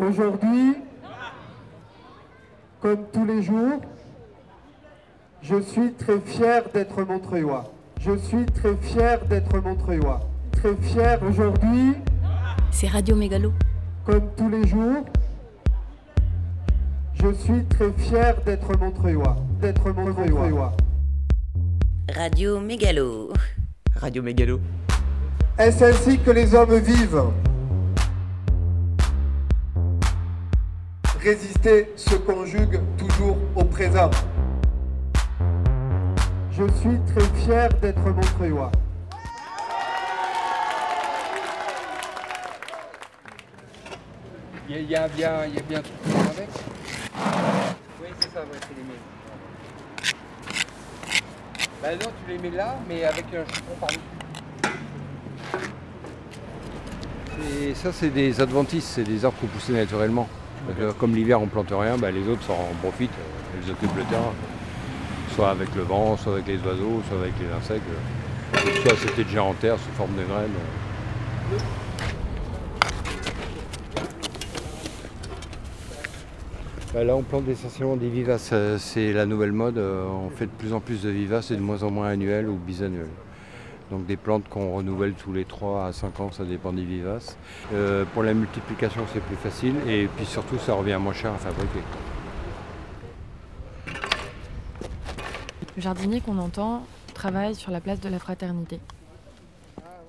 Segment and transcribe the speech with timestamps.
[0.00, 0.76] Aujourd'hui,
[2.80, 3.80] comme tous les jours,
[5.42, 7.72] je suis très fier d'être Montreuillois.
[8.00, 10.20] Je suis très fier d'être Montreuillois.
[10.52, 11.94] Très fier aujourd'hui.
[12.70, 13.52] C'est Radio Mégalo.
[14.04, 15.04] Comme tous les jours,
[17.14, 19.36] je suis très fier d'être Montreuillois.
[19.60, 20.76] D'être Montreuillois.
[22.14, 23.32] Radio Mégalo.
[23.96, 24.60] Radio Mégalo.
[25.58, 27.32] Est-ce ainsi que les hommes vivent?
[31.20, 34.08] Résister se conjugue toujours au présent.
[36.52, 38.70] Je suis très fier d'être Montreuillois.
[44.68, 45.90] Il y, a bien, il y a bien tout
[46.30, 46.48] avec.
[48.00, 48.94] Oui, c'est ça, ouais, c'est les miens.
[51.82, 54.00] Bah non, tu les mets là, mais avec un chiffon par-dessus.
[57.60, 59.48] Et ça, c'est des adventices, c'est des arbres qu'on
[60.98, 64.32] Comme l'hiver, on plante rien, bah, les autres en profitent, euh, ils occupent le terrain.
[65.34, 67.84] Soit avec le vent, soit avec les oiseaux, soit avec les insectes.
[68.82, 70.50] Soit c'était déjà en terre sous forme de graines.
[76.94, 78.50] Bah, là, on plante essentiellement des vivaces.
[78.52, 79.78] Euh, c'est la nouvelle mode.
[79.78, 82.48] Euh, on fait de plus en plus de vivaces et de moins en moins annuelles
[82.48, 83.06] ou bisannuelles.
[83.90, 87.38] Donc des plantes qu'on renouvelle tous les 3 à 5 ans, ça dépend des vivaces.
[87.72, 91.38] Euh, pour la multiplication, c'est plus facile et puis surtout, ça revient moins cher à
[91.38, 91.80] fabriquer.
[95.76, 96.82] Le jardinier qu'on entend
[97.14, 98.80] travaille sur la place de la Fraternité.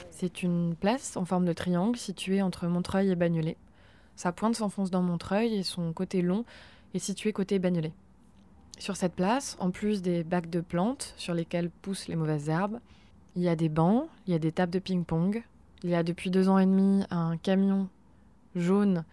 [0.09, 3.55] C'est une place en forme de triangle située entre Montreuil et Bagnolet.
[4.17, 6.43] Sa pointe s'enfonce dans Montreuil et son côté long
[6.93, 7.93] est situé côté Bagnolet.
[8.79, 12.79] Sur cette place, en plus des bacs de plantes sur lesquels poussent les mauvaises herbes,
[13.39, 15.41] il y a des bancs, il y a des tables de ping-pong.
[15.83, 17.87] Il y a depuis deux ans et demi un camion
[18.53, 19.05] jaune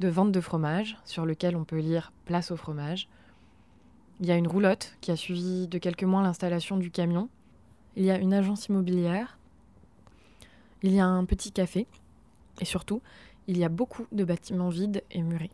[0.00, 3.08] de vente de fromage sur lequel on peut lire Place au fromage.
[4.20, 7.30] Il y a une roulotte qui a suivi de quelques mois l'installation du camion.
[7.96, 9.38] Il y a une agence immobilière.
[10.82, 11.86] Il y a un petit café.
[12.60, 13.00] Et surtout,
[13.46, 15.52] il y a beaucoup de bâtiments vides et murés.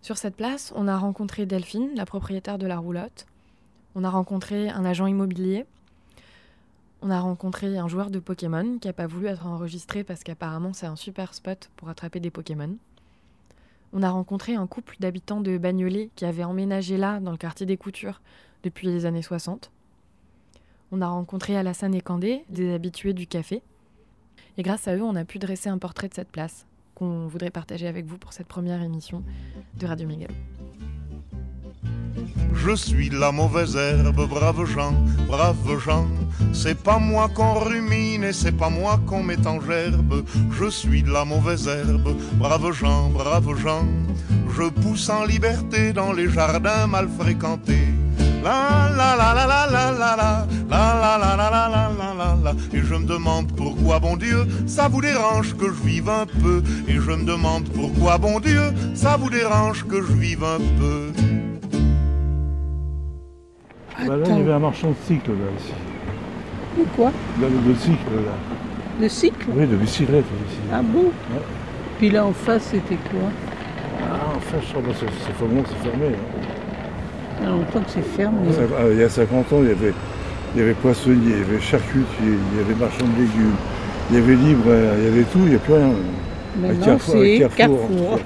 [0.00, 3.26] Sur cette place, on a rencontré Delphine, la propriétaire de la roulotte.
[3.96, 5.66] On a rencontré un agent immobilier
[7.04, 10.72] on a rencontré un joueur de Pokémon qui n'a pas voulu être enregistré parce qu'apparemment
[10.72, 12.76] c'est un super spot pour attraper des Pokémon.
[13.92, 17.66] On a rencontré un couple d'habitants de Bagnolet qui avaient emménagé là, dans le quartier
[17.66, 18.22] des Coutures,
[18.62, 19.70] depuis les années 60.
[20.92, 23.62] On a rencontré Alassane et Candé, des habitués du café.
[24.56, 27.50] Et grâce à eux, on a pu dresser un portrait de cette place qu'on voudrait
[27.50, 29.22] partager avec vous pour cette première émission
[29.78, 30.34] de Radio Mégalo.
[32.54, 34.94] Je suis la mauvaise herbe, brave gens,
[35.26, 36.08] brave gens.
[36.52, 40.24] C'est pas moi qu'on rumine et c'est pas moi qu'on met en gerbe.
[40.58, 43.86] Je suis la mauvaise herbe, brave gens, brave gens.
[44.56, 47.88] Je pousse en liberté dans les jardins mal fréquentés.
[48.42, 52.36] La la la la la la la la la la la la la la la
[52.44, 56.26] la Et je me demande pourquoi bon Dieu ça vous dérange que je vive un
[56.26, 58.60] peu Et je me demande pourquoi bon Dieu
[58.94, 61.10] ça vous dérange que je vive un peu
[64.06, 65.72] bah là, il y avait un marchand de cycle là ici.
[66.78, 67.06] Ou quoi
[67.40, 68.32] là, le, le, cycle là.
[69.00, 70.58] Le cycle Oui, de bicyclette ici.
[70.72, 71.10] Ah bon
[71.98, 73.30] Puis là en face, c'était quoi
[74.02, 75.32] Ah, en face, je crois que c'est c'est
[75.88, 76.06] fermé.
[76.06, 76.40] Hein.
[77.40, 78.38] Il y a longtemps que c'est fermé.
[78.78, 79.92] Ah, il y a 50 ans, il y avait,
[80.54, 83.56] il y avait poissonnier, il y avait charcutier, il y avait marchand de légumes,
[84.10, 85.90] il y avait libre, il y avait tout, il n'y a plus rien.
[86.56, 87.88] Maintenant, c'est Carrefour.
[87.88, 88.18] Carrefour.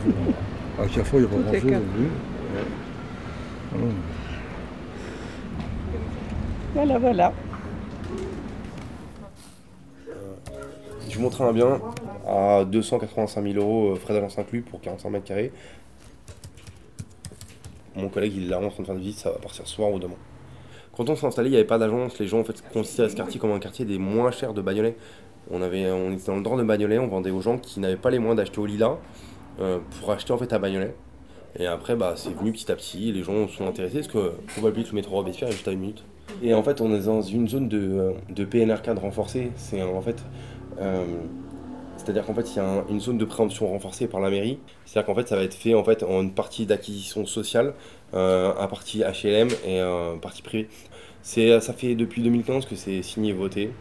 [0.82, 1.82] À Carrefour, il n'y a pas grand-chose.
[6.74, 7.32] Voilà, voilà.
[11.08, 11.80] Je vous montre un bien
[12.26, 15.52] à 285 000 euros, euh, frais d'agence inclus pour 45 mètres carrés.
[17.96, 20.14] Mon collègue, il là en train de visite, ça va partir ce soir ou demain.
[20.94, 22.18] Quand on s'est installé, il n'y avait pas d'agence.
[22.18, 24.96] Les gens en fait, considéraient ce quartier comme un quartier des moins chers de Bagnolet.
[25.50, 27.96] On, avait, on était dans le droit de Bagnolet, on vendait aux gens qui n'avaient
[27.96, 28.98] pas les moyens d'acheter au Lila
[29.60, 30.94] euh, pour acheter en fait à Bagnolet.
[31.58, 34.86] Et après, bah, c'est venu petit à petit, les gens sont intéressés parce que probablement
[34.90, 36.04] le métro Robespierre juste à une minute.
[36.42, 39.50] Et en fait, on est dans une zone de, euh, PNR cadre renforcée.
[39.56, 40.16] C'est en fait.
[40.80, 41.04] Euh,
[41.96, 44.58] c'est-à-dire qu'en fait, il y a une zone de préemption renforcée par la mairie.
[44.84, 47.74] C'est-à-dire qu'en fait, ça va être fait en, fait, en une partie d'acquisition sociale,
[48.14, 50.68] euh, un partie HLM et un partie privée.
[51.22, 53.72] Ça fait depuis 2015 que c'est signé et voté.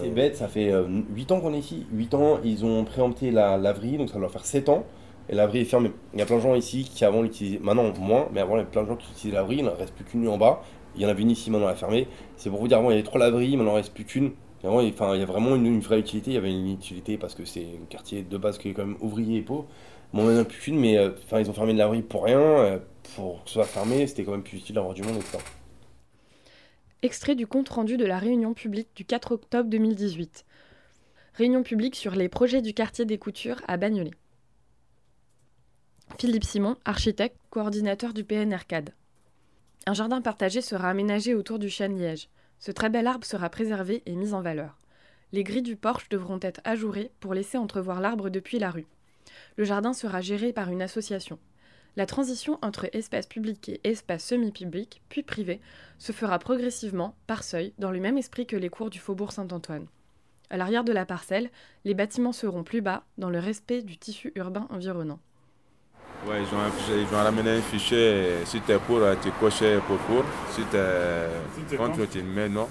[0.00, 0.72] C'est bête, ça fait
[1.14, 1.84] 8 ans qu'on est ici.
[1.92, 4.86] 8 ans, ils ont préempté la laverie, donc ça leur faire 7 ans.
[5.28, 5.90] Et laverie est fermée.
[6.14, 8.60] Il y a plein de gens ici qui avant l'utilisaient, maintenant moins, mais avant il
[8.60, 10.38] y a plein de gens qui utilisaient laverie, il ne reste plus qu'une nuit en
[10.38, 10.62] bas.
[10.96, 12.08] Il y en avait une ici, maintenant elle a fermé.
[12.36, 14.32] C'est pour vous dire, avant il y avait trois laveries, maintenant il reste plus qu'une.
[14.62, 17.66] Il y a vraiment une, vraie utilité, il y avait une utilité parce que c'est
[17.82, 19.66] un quartier de base qui est quand même ouvrier et pauvre.
[20.14, 22.80] Bon, maintenant plus utile, mais enfin ils ont fermé de la rue pour rien.
[23.14, 25.38] pour que ce soit fermé, c'était quand même plus utile d'avoir du monde et tout
[27.02, 30.46] Extrait du compte rendu de la réunion publique du 4 octobre 2018.
[31.34, 34.12] Réunion publique sur les projets du quartier des Coutures à Bagnolet.
[36.18, 38.94] Philippe Simon, architecte, coordinateur du PNRCAD.
[39.86, 42.28] Un jardin partagé sera aménagé autour du chêne liège.
[42.58, 44.78] Ce très bel arbre sera préservé et mis en valeur.
[45.32, 48.86] Les grilles du porche devront être ajourées pour laisser entrevoir l'arbre depuis la rue.
[49.56, 51.38] Le jardin sera géré par une association.
[51.96, 55.60] La transition entre espace public et espace semi-public, puis privé,
[55.98, 59.86] se fera progressivement, par seuil, dans le même esprit que les cours du faubourg Saint-Antoine.
[60.50, 61.50] À l'arrière de la parcelle,
[61.84, 65.20] les bâtiments seront plus bas, dans le respect du tissu urbain environnant.
[66.26, 69.98] Ouais, ils ont, ils ont ramené un fichier, si tu es pour, tu coches pour
[69.98, 70.76] pour, si tu
[71.74, 72.68] es contre, tu mets non.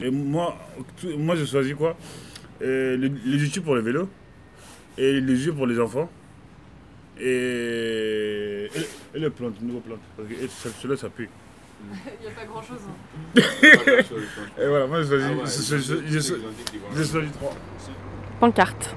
[0.00, 0.56] Et moi,
[1.16, 1.96] moi j'ai choisi quoi?
[2.60, 4.08] Euh, les, les outils pour les vélos
[4.98, 6.08] et les yeux pour les enfants
[7.20, 8.68] et,
[9.14, 10.00] et, les plantes, une nouvelle plante.
[10.16, 10.34] Parce que
[10.80, 11.28] celle-là, ça pue.
[11.92, 12.80] Il n'y a pas grand chose.
[12.88, 13.40] Hein.
[14.62, 15.20] et voilà, moi j'ai
[16.20, 17.54] choisi trois.
[18.40, 18.94] Pancarte.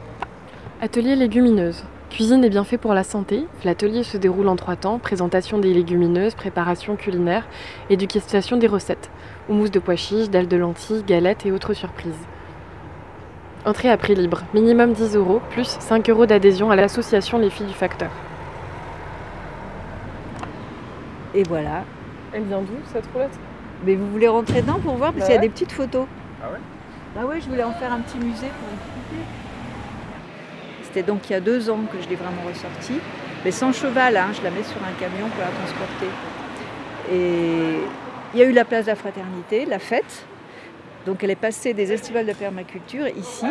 [0.81, 1.83] Atelier légumineuse.
[2.15, 3.45] Cuisine et bienfaits pour la santé.
[3.65, 7.45] L'atelier se déroule en trois temps présentation des légumineuses, préparation culinaire,
[7.89, 9.09] éducation des recettes.
[9.49, 12.13] Houmous de pois chiches, dalles de lentilles, galettes et autres surprises.
[13.65, 17.67] Entrée à prix libre, minimum 10 euros, plus 5 euros d'adhésion à l'association Les Filles
[17.67, 18.11] du Facteur.
[21.33, 21.83] Et voilà.
[22.31, 23.37] Elle vient d'où cette roulette?
[23.85, 25.11] Mais vous voulez rentrer dedans pour voir?
[25.11, 26.05] Parce bah qu'il y a des petites photos.
[26.41, 26.59] Ah ouais?
[27.13, 29.25] Bah ouais, je voulais en faire un petit musée pour expliquer.
[30.95, 33.01] C'était donc il y a deux ans que je l'ai vraiment ressortie.
[33.43, 36.07] Mais sans cheval, hein, je la mets sur un camion pour la transporter.
[37.11, 37.81] Et
[38.33, 40.25] il y a eu la place de la fraternité, la fête,
[41.05, 43.45] donc elle est passée des estivales de permaculture ici.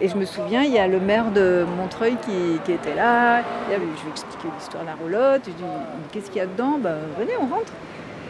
[0.00, 3.42] Et je me souviens, il y a le maire de Montreuil qui, était là.
[3.70, 5.42] je lui ai expliqué l'histoire de la roulotte.
[5.44, 6.78] Je lui ai dit, qu'est-ce qu'il y a dedans?
[6.78, 7.74] Ben, Venez, on rentre.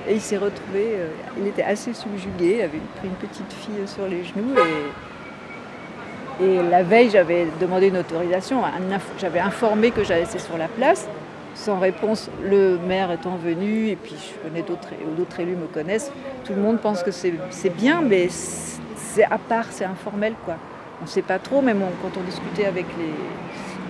[0.09, 1.09] Et il s'est retrouvé, euh,
[1.39, 4.57] il était assez subjugué, il avait pris une petite fille sur les genoux.
[4.57, 5.10] Et,
[6.43, 8.63] et la veille, j'avais demandé une autorisation.
[9.19, 11.09] J'avais informé que j'allais sur la place.
[11.55, 16.11] Sans réponse, le maire étant venu, et puis je connais d'autres, élus me connaissent,
[16.45, 17.33] tout le monde pense que c'est,
[17.77, 20.55] bien, mais c'est à part, c'est informel quoi.
[21.01, 23.13] On ne sait pas trop, même quand on discutait avec les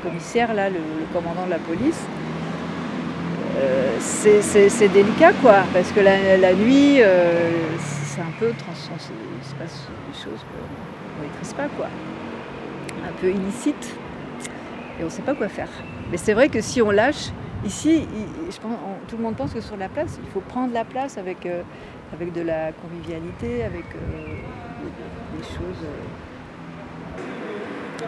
[0.02, 0.78] commissaires, là, le,
[1.12, 2.00] commandant de la police,
[3.58, 9.54] euh, c'est, délicat quoi, parce que la, nuit, euh, c'est un peu trans, il se
[9.54, 11.88] passe des choses qu'on ne maîtrise pas quoi,
[13.08, 13.96] un peu illicite,
[14.98, 15.68] et on ne sait pas quoi faire.
[16.10, 17.30] Mais c'est vrai que si on lâche,
[17.64, 18.06] Ici,
[18.50, 21.18] je pense, tout le monde pense que sur la place, il faut prendre la place
[21.18, 21.60] avec, euh,
[22.14, 24.36] avec de la convivialité, avec euh,
[25.36, 25.84] des, choses.
[25.84, 27.22] Euh.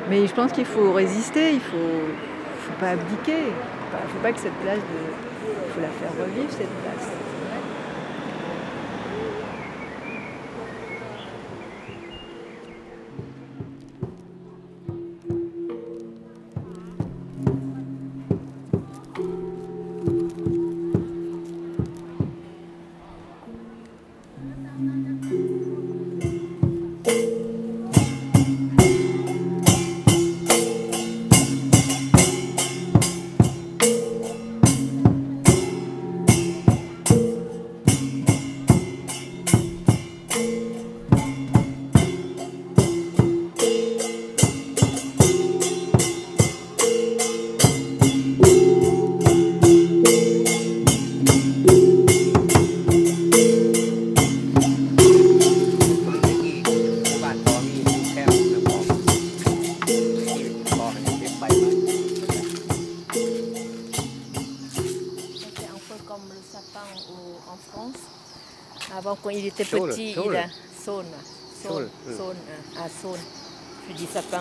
[0.08, 2.00] Mais je pense qu'il faut résister, il ne faut,
[2.60, 3.42] faut, pas abdiquer.
[3.42, 7.21] Il ne faut pas que cette place, il faut la faire revivre, cette place.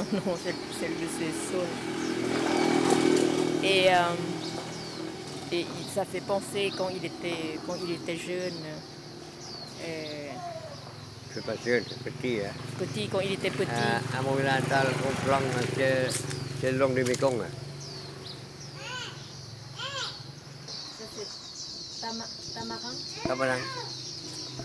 [0.01, 1.67] Je non, c'est c'est saune.
[3.63, 4.15] Et, euh,
[5.51, 8.53] et ça fait penser quand il était, quand il était jeune.
[9.84, 10.29] Euh,
[11.34, 12.39] c'est pas jeune, c'est petit.
[12.41, 12.51] Hein.
[12.79, 13.70] Petit, quand il était petit.
[13.72, 14.63] À, à mon village,
[16.60, 17.41] c'est le long du Mekong.
[21.00, 22.93] Ça c'est tamarin
[23.24, 23.60] Tamarin.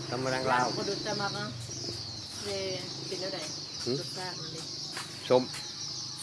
[0.09, 0.83] Tamarin lao.
[0.83, 1.51] De tamarin,
[2.43, 2.79] c'est
[3.89, 3.97] hmm?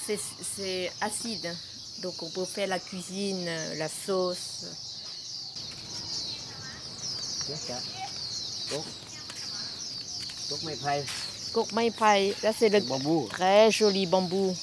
[0.06, 1.54] C'est acide,
[2.02, 3.44] donc on peut faire la cuisine,
[3.76, 4.66] la sauce.
[12.42, 12.80] Là, c'est le
[13.28, 14.56] très joli bambou.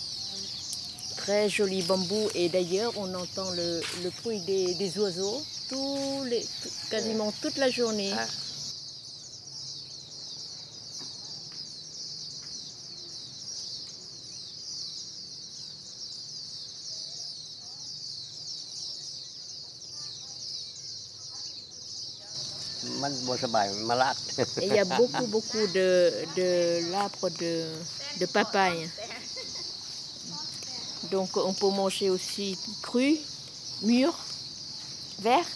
[1.18, 2.28] très joli bambou.
[2.36, 3.82] Et d'ailleurs, on entend le,
[4.22, 6.46] bruit des, oiseaux tous les,
[6.90, 8.12] quasiment toute la journée.
[8.18, 8.26] Ah.
[24.62, 27.66] Il y a beaucoup, beaucoup de, de l'arbre de,
[28.20, 28.90] de papaye.
[31.12, 33.18] Donc on peut manger aussi cru,
[33.82, 34.14] mûr,
[35.20, 35.48] verte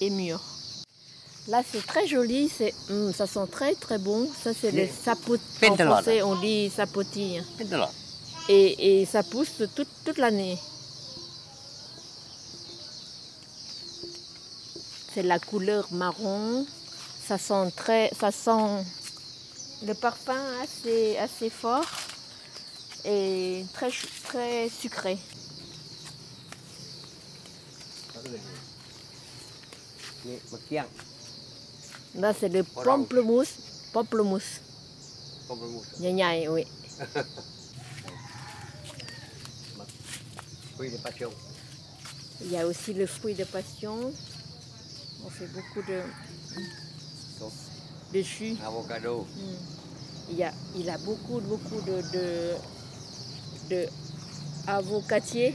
[0.00, 0.40] et mûr.
[1.48, 4.28] Là c'est très joli, c'est, hum, ça sent très très bon.
[4.44, 5.40] Ça c'est les sapotes.
[5.62, 7.42] En français on dit sapotille.
[8.48, 10.58] Et, et ça pousse toute, toute l'année.
[15.12, 16.66] C'est la couleur marron.
[17.30, 18.84] Ça sent très, ça sent
[19.86, 20.34] le parfum
[20.64, 21.86] assez, assez fort
[23.04, 23.92] et très,
[24.24, 25.16] très sucré.
[32.16, 33.54] Là, c'est le pamplemousse.
[33.92, 34.60] Pamplemousse.
[35.46, 36.00] Pamplemousse.
[36.48, 36.66] oui.
[40.74, 41.30] fruit de passion.
[42.40, 44.12] Il y a aussi le fruit de passion.
[45.24, 46.02] On fait beaucoup de
[48.14, 48.56] jus.
[48.64, 49.26] Avocado.
[49.36, 49.56] Hmm.
[50.30, 52.54] Il, y a, il a beaucoup, beaucoup de, de,
[53.70, 53.88] de
[54.66, 55.54] avocatier.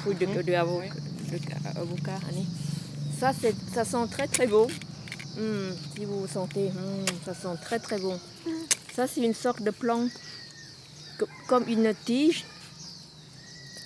[0.00, 0.42] Fruits de, hmm.
[0.42, 2.18] de, avocat.
[3.18, 3.32] Ça,
[3.74, 4.66] ça sent très très bon.
[5.36, 6.70] Hmm, si vous sentez,
[7.24, 8.18] ça sent très très bon.
[8.94, 10.10] Ça, c'est une sorte de plante
[11.46, 12.44] comme une tige,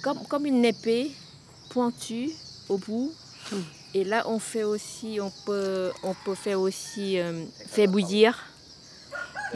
[0.03, 1.13] comme, comme une épée
[1.71, 2.31] pointue
[2.69, 3.13] au bout.
[3.97, 8.45] Et là, on fait aussi, on peut, on peut faire aussi euh, faire bouillir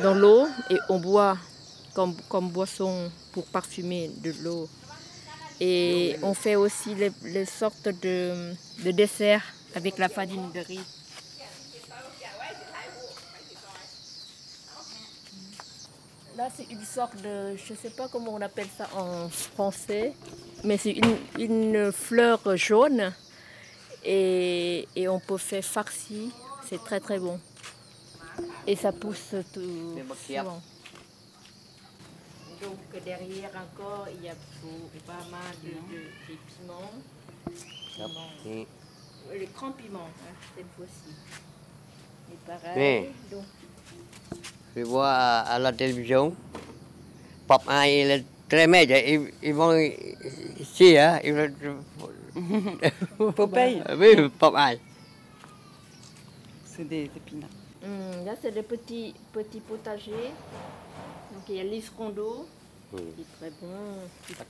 [0.03, 1.37] dans l'eau et on boit
[1.93, 4.67] comme, comme boisson pour parfumer de l'eau.
[5.61, 9.45] Et on fait aussi les, sortes de, de desserts
[9.75, 10.81] avec la farine de riz.
[16.39, 20.15] Là, c'est une sorte de, je ne sais pas comment on appelle ça en français,
[20.65, 23.13] mais c'est une, une fleur jaune
[24.05, 26.31] et, on peut faire farci,
[26.69, 27.39] c'est très très bon.
[28.67, 30.63] Et ça pousse tout souvent.
[32.63, 34.35] Donc derrière encore, il y a
[35.07, 35.71] pas mal de,
[36.49, 36.93] piments.
[39.33, 41.15] Les grands piments, hein, cette fois-ci.
[42.33, 43.11] Et pareil.
[43.31, 43.45] Donc...
[44.77, 46.35] Je vois à, la télévision,
[47.49, 48.95] papa il est très maigre,
[49.43, 49.77] ils, vont
[50.59, 51.53] ici, hein, ils
[53.36, 54.80] Popeye Oui, Popeye.
[56.66, 57.50] C'est des épinards.
[57.84, 60.32] Hum, là, c'est des petits, petits potagers.
[61.32, 62.48] Donc, il y a l'isrondo,
[62.92, 62.98] mmh.
[62.98, 63.78] qui est très bon.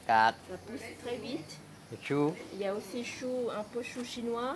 [0.07, 0.33] Ça
[0.65, 1.59] pousse très vite.
[2.01, 2.33] Chou.
[2.53, 4.55] Il y a aussi chou, un peu chou chinois.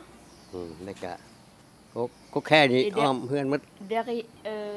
[0.54, 1.20] Mmh, d'accord.
[2.34, 3.62] ก็แค่นี้อ้อมเพื่อนมัด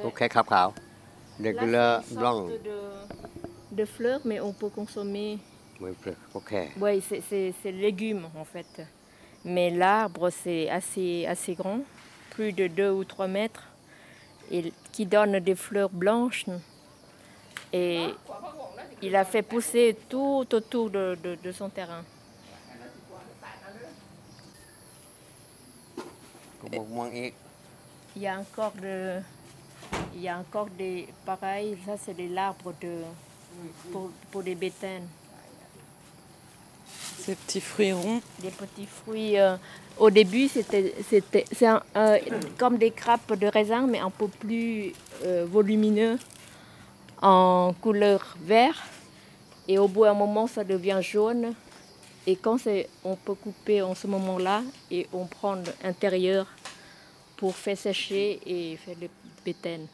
[0.04, 2.37] ก็แค่ขาวๆ de couleur blanc
[2.68, 2.78] de,
[3.78, 5.30] de fleurs mais on peut consommer
[6.77, 8.81] oui, c'est légumes en fait.
[9.46, 11.79] Mais l'arbre, c'est assez, assez grand,
[12.31, 13.63] plus de 2 ou 3 mètres,
[14.51, 16.46] et qui donne des fleurs blanches.
[17.72, 18.07] Et
[19.01, 22.03] il a fait pousser tout autour de, de, de son terrain.
[28.15, 29.19] Il y a encore de,
[30.15, 31.77] il y a encore des pareils.
[31.86, 33.03] Ça c'est des arbres de
[33.91, 35.07] pour, pour des bétaines.
[37.27, 38.22] Ces petits fruits ronds.
[38.39, 39.38] Des petits fruits.
[39.38, 39.57] Euh,
[39.98, 40.93] au début, c'était,
[41.98, 42.19] euh,
[42.57, 44.93] comme des crapes de raisin, mais un peu plus
[45.25, 46.17] euh, volumineux,
[47.22, 48.81] en couleur vert.
[49.67, 51.53] Et au bout d'un moment, ça devient jaune.
[52.25, 52.60] Et quand
[53.03, 56.48] on peut couper en ce moment-là et on prend l'intérieur
[57.36, 59.10] pour faire sécher et faire le
[59.43, 59.86] bétaine.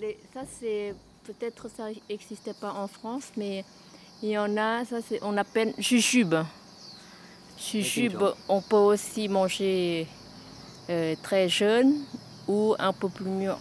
[0.00, 0.94] Les- ça c'est
[1.24, 3.64] peut-être ça n'existait pas en France, mais
[4.22, 6.34] il y en a, ça c'est on appelle jujube.
[7.58, 10.06] Jujube, on peut aussi manger
[10.88, 11.94] euh, très jeune
[12.48, 13.58] ou un peu plus mûr.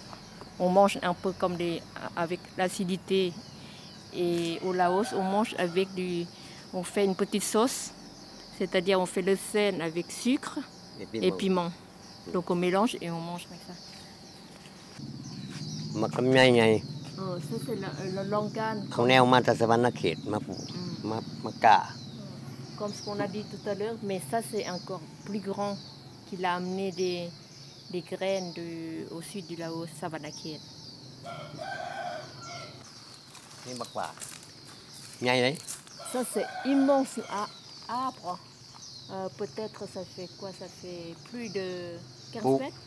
[0.57, 1.81] On mange un peu comme des
[2.15, 3.33] avec l'acidité.
[4.13, 6.25] Et au Laos, on mange avec du,
[6.73, 7.91] on fait une petite sauce,
[8.57, 10.59] c'est-à-dire on fait le sel avec sucre
[10.99, 11.37] Et et piment.
[11.37, 11.71] piment.
[12.33, 13.73] Donc on mélange et on mange avec ça.
[16.00, 16.64] มากำไงไง
[17.22, 18.76] Oh, ça c'est le, le longan.
[18.92, 20.60] เขาแนวมาจากสวรรค์เขตมาปลูก
[21.10, 21.78] มามากะ
[22.78, 25.74] Comme ce qu'on a dit tout à l'heure, mais ça c'est encore plus grand
[26.26, 27.18] qu'il a amené des,
[27.94, 28.66] des graines de,
[29.16, 30.60] au sud du Laos, Savanakiet.
[33.66, 34.08] นี่บักว่า
[35.24, 35.54] ไงเลย
[36.12, 37.52] Ça c'est immense a-
[38.06, 38.30] arbre.
[39.14, 41.66] Euh, Peut-être ça fait quoi Ça fait plus de
[42.32, 42.82] 15 Pour- mètres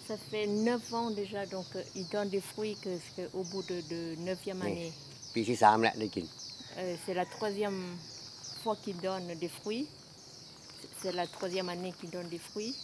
[0.00, 3.42] กเก้าปีได้กินหน่อย Ça fait 9 ans déjà, donc euh, il donne des fruits que, que au
[3.50, 4.66] bout de, de 9e Oui.
[4.68, 4.92] année.
[5.34, 6.26] ปีที่สามแล้วได้กิน
[6.78, 7.80] Euh, c'est la troisième
[8.62, 9.86] fois qu'il donne des fruits.
[11.00, 12.74] C'est la troisième année qu'il donne des fruits.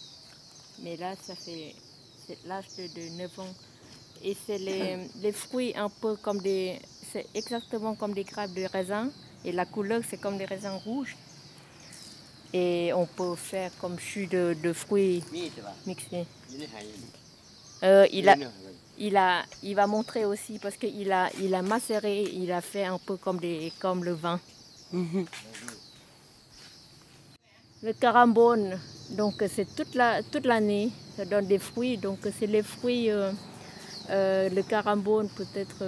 [0.83, 1.65] Mais là, ça fait
[2.23, 3.53] c'est l'âge de, de 9 ans.
[4.27, 4.83] Et c'est les,
[5.25, 6.63] les fruits un peu comme des...
[7.11, 9.05] C'est exactement comme des grappes de raisin.
[9.47, 11.15] Et la couleur, c'est comme des raisins rouges.
[12.52, 15.22] Et on peut faire comme jus de, de fruits
[15.86, 16.26] mixés.
[16.50, 16.66] Il,
[17.84, 18.36] euh, a,
[18.98, 22.84] il, a, il va montrer aussi parce qu'il a, il a macéré, il a fait
[22.84, 24.40] un peu comme, des, comme le vin.
[24.90, 25.26] Mhm.
[27.82, 32.62] le carambone, donc c'est toute l'année, la, toute ça donne des fruits, donc c'est les
[32.62, 33.10] fruits.
[33.10, 33.30] Euh,
[34.10, 35.84] euh, le carambone, peut-être,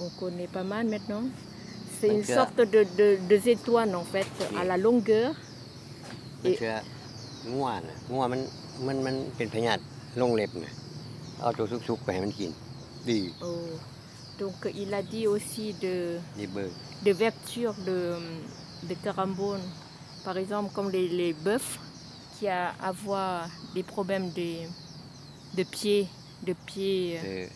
[0.00, 1.22] on connaît pas mal maintenant.
[2.00, 2.64] C'est une sorte de,
[2.98, 4.26] de, de zétoine, en fait,
[4.58, 5.34] à la longueur.
[6.43, 6.73] มันเชื่อ
[7.53, 8.41] งัวนะงัวมัน
[8.87, 9.81] มันมันเป็นพยาธิ
[10.21, 10.73] ลงเล็บนะ
[11.41, 12.51] เอาตัวสุกๆไปให้มันกิน
[13.09, 13.69] ดี Oh.
[14.41, 15.95] Donc il a dit aussi de,
[16.39, 16.73] ดีเบิร์
[17.05, 17.97] de vertus de,
[18.89, 19.65] de carambone.
[20.27, 21.69] Par exemple, comme les, les bœufs
[22.35, 24.49] qui a avoir des problèmes de,
[25.57, 26.05] de pieds,
[26.47, 27.47] de pieds, เออ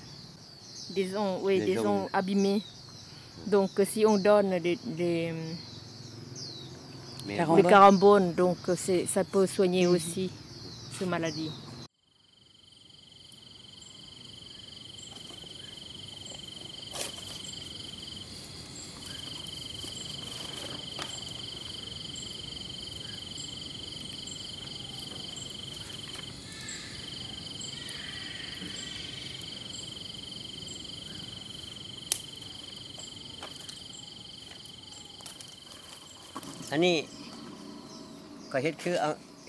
[0.97, 2.09] des ongles, oui, Des des, ongles ongles.
[2.21, 2.61] abîmés.
[3.53, 5.19] Donc euh, si on donne des, des,
[7.28, 8.56] mais les carambones, donc
[9.06, 9.94] ça peut soigner mm-hmm.
[9.94, 10.30] aussi
[10.98, 11.50] ces maladies.
[38.52, 38.94] ก็เฮ็ดคือ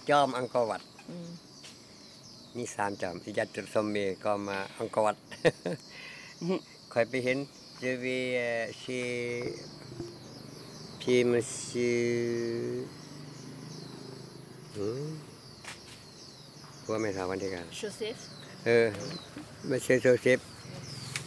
[0.09, 0.81] จอมอังกวัด
[2.57, 5.15] นี่สามจอมยัตุสมเมก็มาอังกวัด
[6.93, 7.37] คอยไปเห็น
[7.81, 8.19] จะวี
[8.81, 9.01] ชี
[11.01, 11.33] พีม
[11.65, 11.91] ชี
[16.83, 18.15] ผัวไม่ทราบวันที่กันโชเซฟ
[18.65, 18.87] เออ
[19.67, 20.39] ไม่ใช่โชเซฟ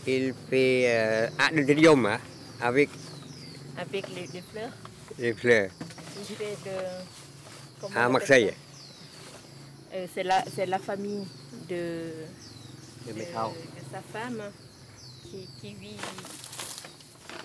[0.06, 0.52] อิลเป
[1.40, 2.16] อะดุจนิยมอะ
[2.62, 2.90] อาวิก
[3.78, 4.74] อาวิกลิฟเลอร์
[5.22, 5.70] ลิฟเลอร์
[6.22, 6.76] Il fait de
[7.94, 8.52] à Marseille.
[9.94, 11.26] Euh, c'est la, c'est la famille
[11.68, 12.12] de,
[13.06, 13.24] De de, de
[13.92, 14.42] sa femme
[15.24, 15.96] qui, qui vit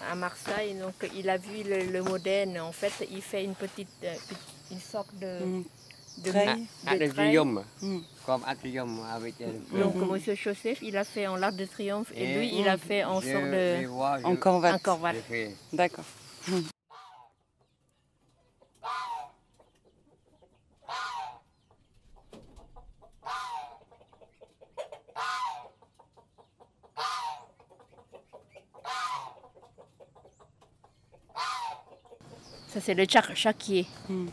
[0.10, 0.76] à Marseille.
[0.76, 2.60] Donc il a vu le, le modèle.
[2.60, 4.14] En fait, il fait une petite, euh,
[4.72, 5.40] une sorte de,
[6.24, 7.10] de, Un, de un treille.
[7.10, 7.64] delirium,
[8.26, 12.12] comme un delirium avec euh, Donc Monsieur Joseph, il a fait en l'art de triomphe
[12.16, 14.26] et, Et lui, il a fait en je sorte de voir, je-
[14.76, 15.16] en corvette.
[15.74, 16.06] D'accord.
[32.78, 34.30] Ça, c'est le tchak, Qui ne hmm.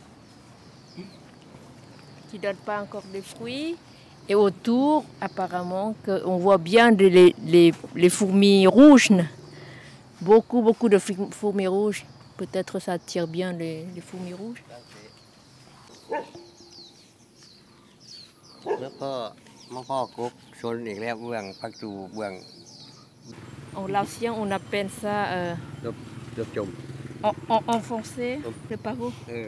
[2.39, 3.75] donne pas encore de fruits.
[4.29, 9.09] Et autour, apparemment, que on voit bien les, les, les, fourmis rouges.
[10.21, 12.05] Beaucoup, beaucoup de fourmis rouges.
[12.37, 14.63] Peut-être ça attire bien les, fourmis rouges.
[23.75, 25.29] En l'ancien, on appelle ça...
[25.29, 25.55] Euh,
[27.28, 28.32] en- en- enfoncer
[28.70, 29.12] le pavot.
[29.28, 29.46] เออ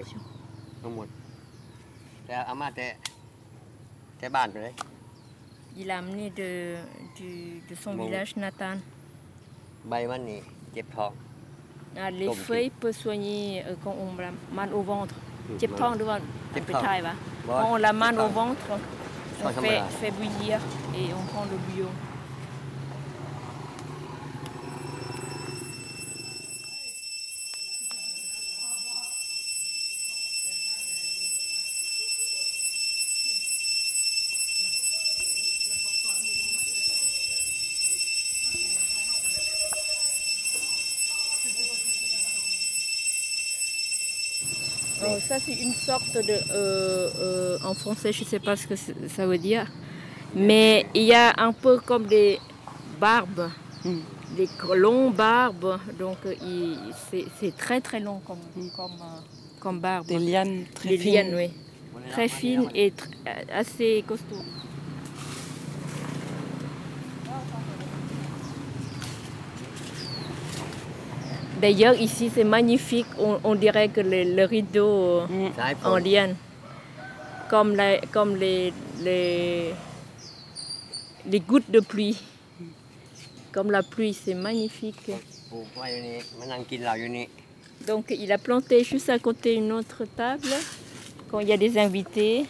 [0.81, 1.09] ทั้งหมด
[2.25, 2.87] แต่เอามาแต่
[4.19, 4.75] แต่บ้านไปเลย
[5.81, 6.51] Il a amené de,
[7.19, 8.05] du- de son Bon.
[8.05, 8.77] village natal.
[9.89, 10.41] ใบมันนี่
[10.73, 11.13] เจ็บท้อง
[12.03, 15.15] Ah, les Donc, feuilles peuvent soigner euh, quand on a mal au ventre.
[15.49, 15.79] Mm, Chep mal.
[15.81, 16.21] tong devant
[16.55, 16.83] Chep un peu tong.
[16.87, 17.13] taille, va.
[17.13, 18.39] Ouais, Quand on a mal chep au tong.
[18.41, 18.79] ventre, on
[19.43, 19.89] Sans fait, caméra.
[20.01, 20.59] fait bouillir
[20.99, 21.93] et on prend le bouillon.
[45.18, 46.34] Oh, ça, c'est une sorte de.
[46.52, 49.66] euh, euh, en français, je ne sais pas ce que ça veut dire.
[50.36, 52.40] Mais il y a un peu comme des
[53.00, 53.50] barbes,
[54.36, 55.80] des longs barbes.
[55.98, 56.34] Donc, euh,
[57.40, 58.38] c'est très très long comme,
[58.76, 59.20] comme, euh,
[59.60, 60.08] comme barbe.
[60.08, 61.14] Des lianes très Des fines.
[61.14, 61.50] lianes, oui.
[62.12, 64.44] Très fines et tr- assez costauds.
[71.62, 73.08] D'ailleurs, ici, c'est magnifique.
[73.18, 75.50] On, dirait que le, rideau mm.
[75.84, 76.30] en lien,
[77.50, 78.74] comme, les,
[81.48, 82.22] gouttes de pluie,
[83.52, 85.12] comme la pluie, c'est magnifique.
[87.88, 90.50] Donc, il a planté juste à côté une autre table
[91.32, 92.46] quand il y a des invités.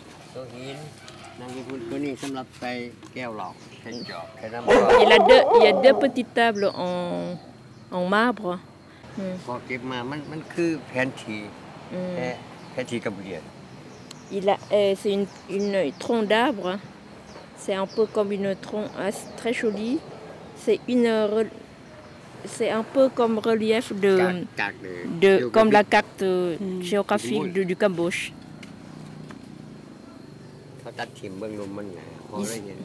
[4.99, 7.37] Il y a deux, petites tables en
[8.09, 8.59] marbre.
[9.18, 9.34] Hmm.
[9.46, 11.40] พอเก็บมามันมันคือแผนที่
[11.94, 12.28] อืม แค่
[12.70, 13.42] แผนที่กระเบียด
[14.38, 15.26] Il a, euh, c'est une,
[15.58, 16.68] une tronc d'arbre.
[17.62, 19.96] C'est un peu comme une tronc assez- très jolie.
[20.62, 21.52] C'est une, re-
[22.54, 24.14] c'est un peu comme relief de,
[24.60, 26.56] จากเลย de comme la carte euh,
[26.90, 28.20] géographique de- du Cambodge.
[30.80, 32.78] เขาตัดถิ่มเบื้องลมมันไงพอได้เห็น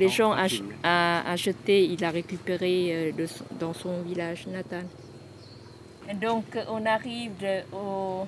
[0.00, 0.62] Les gens ach-
[0.94, 0.98] a
[1.34, 4.84] acheté, il a récupéré euh, de son- dans son village natal.
[6.13, 8.27] Donc on arrive de- au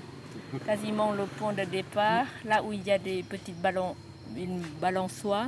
[0.66, 3.96] quasiment le point de départ, là où il y a des petites ballons,
[4.36, 5.48] une balançoire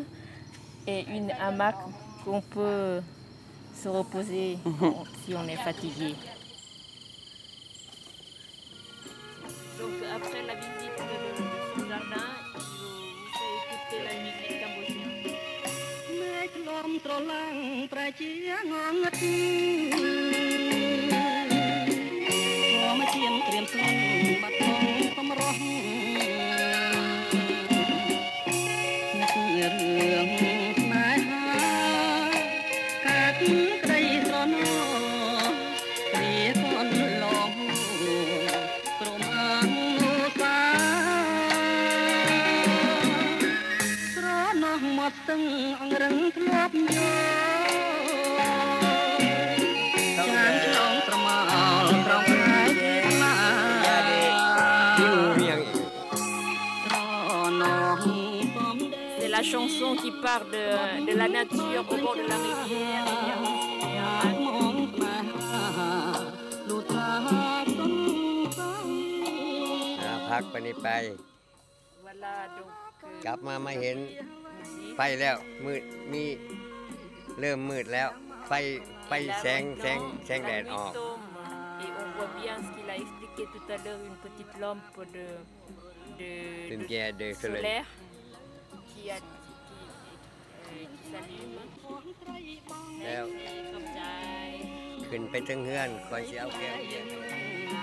[0.87, 1.75] et une hamac
[2.23, 3.01] qu'on peut
[3.75, 4.57] se reposer
[5.25, 6.13] si on est fatigué.
[9.79, 11.03] Donc après la visite de,
[11.41, 15.19] de ce jardin, il vous fait écouter la musique cambodgienne.
[45.28, 45.42] ទឹង
[45.80, 46.92] អង្រឹងធ្លាប់យក
[50.18, 52.70] ចានឆ្លងត្រមោលក្រំផ្នែក
[53.22, 53.34] ណា
[54.08, 54.26] ที่
[54.98, 55.88] อูเรียงอีก
[56.84, 56.96] ស្រ
[57.60, 58.02] ណោះ
[58.54, 60.64] បំដេ C'est la chanson qui part de,
[61.08, 63.04] de la nature au bord de la rivière.
[63.12, 65.92] Il y a aussi les មងស្នេហា
[66.68, 67.08] លូថា
[67.78, 67.94] ទុន
[68.56, 68.72] សា
[70.02, 70.88] อ่าพักไปนี่ไป
[72.06, 72.84] Voilà, donc.
[73.24, 73.96] กลับมามาเห็น
[75.01, 75.83] ไฟแล้วมืด
[76.13, 76.23] มี
[77.39, 78.09] เริ่มมืดแล้ว
[78.47, 78.51] ไฟ
[79.07, 80.91] ไฟแสงแสงแสงแดดออก
[81.83, 85.25] Et on voit bien ce qu'il a expliqué tout à l'heure, une petite lampe de,
[86.19, 86.29] de,
[86.71, 87.61] Lumière de soleil.
[87.61, 87.87] solaire
[88.89, 89.31] qui, a, qui,
[89.69, 89.81] qui,
[90.71, 91.55] euh, qui s'allume.
[93.03, 93.23] แล้ว
[93.73, 94.11] Comme ça,
[95.09, 97.07] ขึ้นไปถึงเฮือนคอยสิเอาแก้วเบียร์
[97.73, 97.79] อ้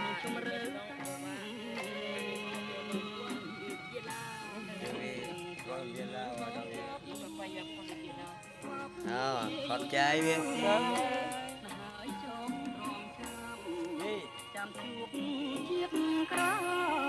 [6.22, 6.75] าวขอ
[9.08, 9.24] អូ
[9.68, 10.36] ខត់ចាយវា
[14.54, 15.08] ចាំជួប
[15.68, 16.52] ជាតិក្រោ
[17.04, 17.05] យ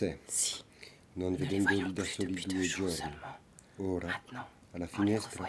[0.00, 0.18] Se,
[1.12, 3.18] non vedendo lì da soli due giorni,
[3.76, 4.22] ora,
[4.70, 5.46] alla finestra,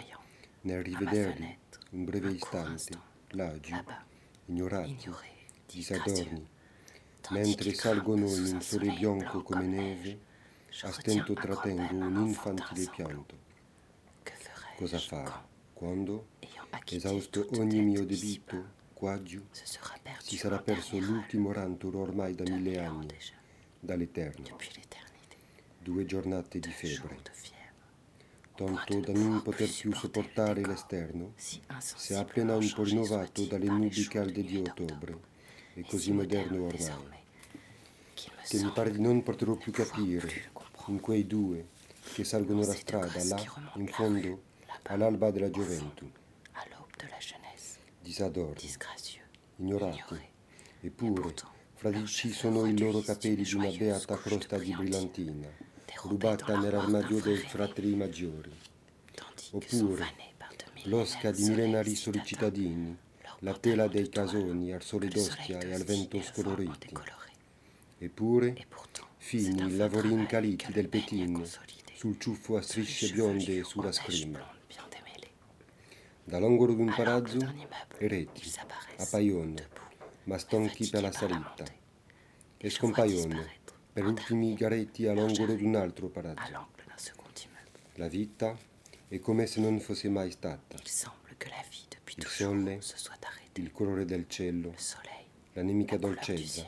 [0.60, 1.58] nel rivederli
[1.92, 3.74] un breve istante, laggiù,
[4.44, 5.10] ignorati,
[5.64, 6.46] disadorni,
[7.30, 10.20] mentre salgono in un sole bianco come neve,
[10.82, 13.34] a stento trattengo un infantile pianto.
[14.76, 15.32] Cosa fare
[15.72, 16.26] quando,
[16.90, 18.62] esausto ogni mio debito,
[18.92, 23.16] qua giù si sarà perso l'ultimo rantolo ormai da mille anni,
[23.82, 24.56] dall'eterno.
[25.78, 27.18] Due giornate di febbre.
[28.54, 31.60] Tanto da non poter più sopportare l'esterno, si
[32.12, 35.18] è appena un po' rinnovato dalle nubi calde di ottobre,
[35.74, 37.18] e così moderno ormai,
[38.14, 40.52] che mi pare di non poterò più capire
[40.86, 41.66] in quei due
[42.14, 43.42] che salgono la strada là,
[43.76, 44.42] in fondo,
[44.84, 46.08] all'alba della gioventù.
[48.00, 48.70] disadorni,
[49.56, 50.20] ignorati,
[50.82, 51.34] eppure
[51.82, 55.48] fra di ci sono i loro capelli di una beata crosta di brillantina,
[56.04, 58.52] rubata nell'armadio dei fratelli maggiori,
[59.50, 60.06] oppure
[60.84, 62.96] l'osca di millenari soli cittadini,
[63.40, 66.94] la tela dei casoni al sole d'ostia e al vento scoloriti,
[67.98, 68.64] eppure
[69.16, 71.44] fini lavori incaliti del pettine
[71.94, 74.38] sul ciuffo a strisce bionde e sulla scrima.
[76.22, 77.38] Dall'angolo di un palazzo,
[77.98, 78.48] ereti,
[78.98, 79.81] appaiono,
[80.38, 81.64] stanchi per la salita,
[82.56, 83.44] e scompaiono
[83.92, 86.68] per ultimi garetti all'angolo di un altro palazzo.
[87.94, 88.56] La vita
[89.08, 90.76] è come se non fosse mai stata.
[92.14, 92.80] Il sole,
[93.54, 94.74] il colore del cielo,
[95.52, 96.64] la nemica dolcezza,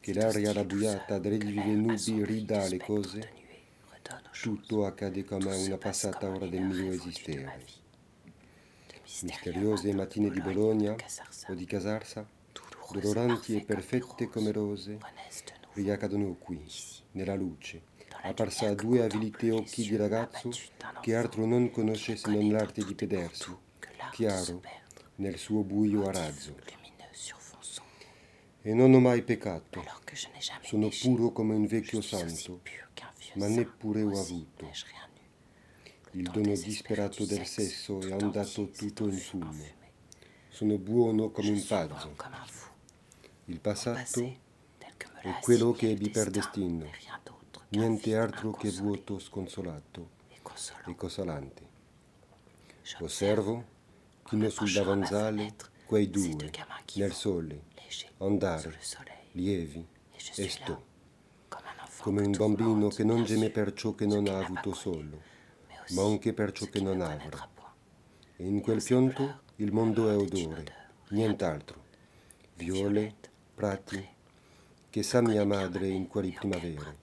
[0.00, 3.32] che l'aria rabbuiata delle nubi rida alle cose,
[4.40, 7.88] tutto accade come una passata ora del mio esistere
[9.22, 10.94] misteriose mattine di Bologna
[11.48, 12.26] o di Casarsa,
[12.92, 14.98] doloranti e perfette come rose,
[15.74, 16.62] riaccadono qui,
[17.12, 17.82] nella luce,
[18.22, 20.50] apparsa a due avviliti occhi di ragazzo
[21.00, 23.56] che altro non conosce se non l'arte di pedersi,
[24.12, 24.62] chiaro,
[25.16, 26.56] nel suo buio a razzo.
[28.62, 29.82] E non ho mai peccato,
[30.62, 32.60] sono puro come un vecchio santo,
[33.34, 34.70] ma neppure ho avuto
[36.12, 39.64] il dono disperato del sesso è andato tutto in fumo.
[40.48, 42.16] Sono buono come un pazzo.
[43.50, 44.36] Il passato
[45.22, 46.88] è quello che ebbi per destino,
[47.70, 51.62] niente altro che vuoto sconsolato e consolante.
[53.00, 53.64] Osservo,
[54.22, 56.52] chino sul davanzale, quei due,
[56.94, 57.62] nel sole,
[58.18, 58.78] andare,
[59.32, 59.84] lievi,
[60.36, 60.84] e sto,
[61.98, 65.20] come un bambino che non geme per ciò che non ha avuto solo
[65.94, 67.48] ma anche per ciò che non avrà.
[68.36, 70.64] E in quel pianto il mondo è odore,
[71.08, 71.78] nient'altro.
[72.54, 73.16] Viole,
[73.60, 74.08] prati,
[74.88, 76.96] che sa mia madre in quali primavere.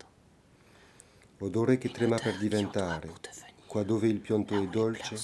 [1.37, 3.13] Odore che trema per diventare,
[3.67, 5.19] qua dove il pianto è dolce,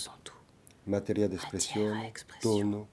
[0.84, 2.88] materia d'espressione, tono,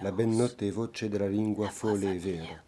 [0.00, 2.64] la ben notte voce della lingua folle e vera,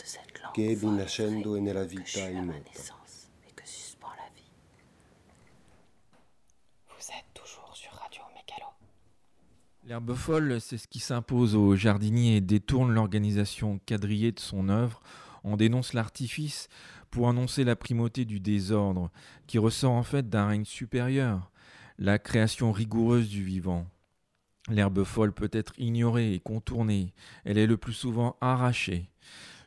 [0.52, 2.98] che ebbi nascendo e nella vita immota.
[9.86, 15.00] L'herbe folle, c'est ce qui s'impose aux jardiniers et détourne l'organisation quadrillée de son œuvre.
[15.42, 16.68] On dénonce l'artifice
[17.10, 19.10] pour annoncer la primauté du désordre,
[19.46, 21.50] qui ressort en fait d'un règne supérieur,
[21.98, 23.86] la création rigoureuse du vivant.
[24.68, 27.14] L'herbe folle peut être ignorée et contournée,
[27.44, 29.08] elle est le plus souvent arrachée.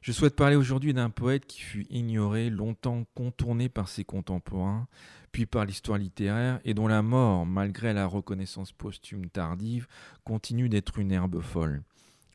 [0.04, 4.86] Je souhaite parler aujourd'hui d'un poète qui fut ignoré, longtemps contourné par ses contemporains,
[5.32, 9.88] puis par l'histoire littéraire, et dont la mort, malgré la reconnaissance posthume tardive,
[10.26, 11.84] continue d'être une herbe folle.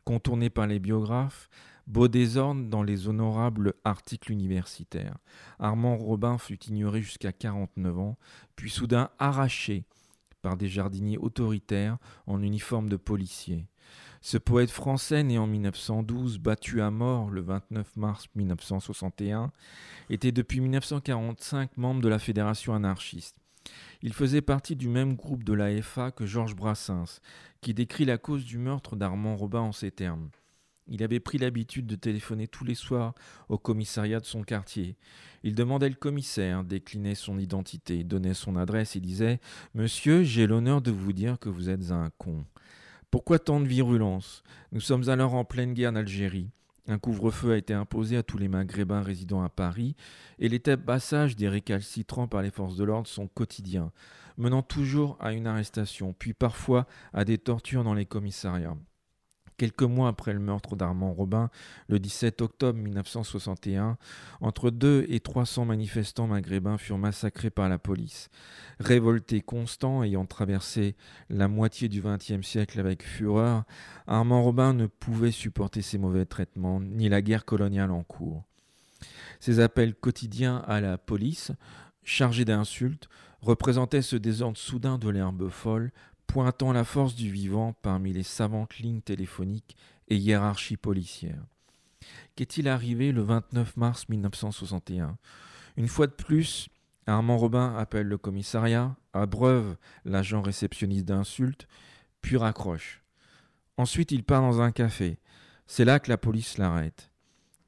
[0.06, 1.50] Contourné par les biographes,
[1.86, 5.18] beau désordre dans les honorables articles universitaires.
[5.58, 8.16] Armand Robin fut ignoré jusqu'à 49 ans,
[8.56, 9.84] puis soudain arraché
[10.40, 13.66] par des jardiniers autoritaires en uniforme de policiers.
[14.20, 19.52] Ce poète français, né en 1912, battu à mort le 29 mars 1961,
[20.10, 23.36] était depuis 1945 membre de la Fédération anarchiste.
[24.02, 27.20] Il faisait partie du même groupe de l'AFA que Georges Brassens,
[27.60, 30.30] qui décrit la cause du meurtre d'Armand Robin en ces termes.
[30.90, 33.14] Il avait pris l'habitude de téléphoner tous les soirs
[33.48, 34.96] au commissariat de son quartier.
[35.42, 39.38] Il demandait le commissaire, déclinait son identité, donnait son adresse et disait
[39.74, 42.44] Monsieur, j'ai l'honneur de vous dire que vous êtes un con.
[43.10, 44.42] Pourquoi tant de virulence?
[44.70, 46.50] Nous sommes alors en pleine guerre en Algérie.
[46.88, 49.96] Un couvre-feu a été imposé à tous les Maghrébins résidant à Paris
[50.38, 53.92] et les tabassages des récalcitrants par les forces de l'ordre sont quotidiens,
[54.36, 58.76] menant toujours à une arrestation, puis parfois à des tortures dans les commissariats.
[59.58, 61.50] Quelques mois après le meurtre d'Armand Robin,
[61.88, 63.98] le 17 octobre 1961,
[64.40, 68.30] entre 2 et 300 manifestants maghrébins furent massacrés par la police.
[68.78, 70.94] Révolté constant, ayant traversé
[71.28, 73.64] la moitié du XXe siècle avec fureur,
[74.06, 78.44] Armand Robin ne pouvait supporter ces mauvais traitements, ni la guerre coloniale en cours.
[79.40, 81.50] Ses appels quotidiens à la police,
[82.04, 83.08] chargés d'insultes,
[83.40, 85.90] représentaient ce désordre soudain de l'herbe folle,
[86.28, 89.76] pointant la force du vivant parmi les savantes lignes téléphoniques
[90.08, 91.42] et hiérarchie policière.
[92.36, 95.16] Qu'est-il arrivé le 29 mars 1961
[95.76, 96.68] Une fois de plus,
[97.06, 101.66] Armand Robin appelle le commissariat, abreuve l'agent réceptionniste d'insultes,
[102.20, 103.02] puis raccroche.
[103.78, 105.18] Ensuite, il part dans un café.
[105.66, 107.10] C'est là que la police l'arrête.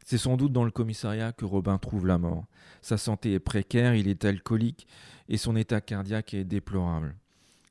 [0.05, 2.47] C'est sans doute dans le commissariat que Robin trouve la mort.
[2.83, 4.87] Sa santé est précaire, il est alcoolique
[5.29, 7.15] et son état cardiaque est déplorable.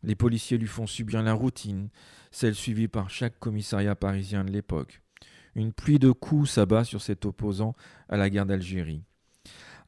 [0.04, 1.90] Les policiers lui font subir la routine,
[2.32, 5.02] celle suivie par chaque commissariat parisien de l'époque.
[5.56, 7.76] Une pluie de coups s'abat sur cet opposant
[8.08, 9.04] à la guerre d'Algérie.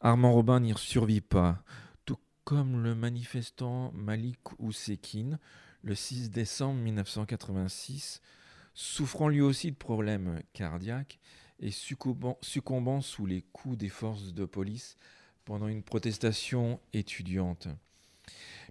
[0.02, 1.64] Armand Robin n'y survit pas,
[2.06, 5.40] tout comme le manifestant Malik Oussekine,
[5.84, 8.22] le 6 décembre 1986,
[8.74, 11.20] souffrant lui aussi de problèmes cardiaques
[11.60, 14.98] et succombant, succombant sous les coups des forces de police
[15.46, 17.68] pendant une protestation étudiante.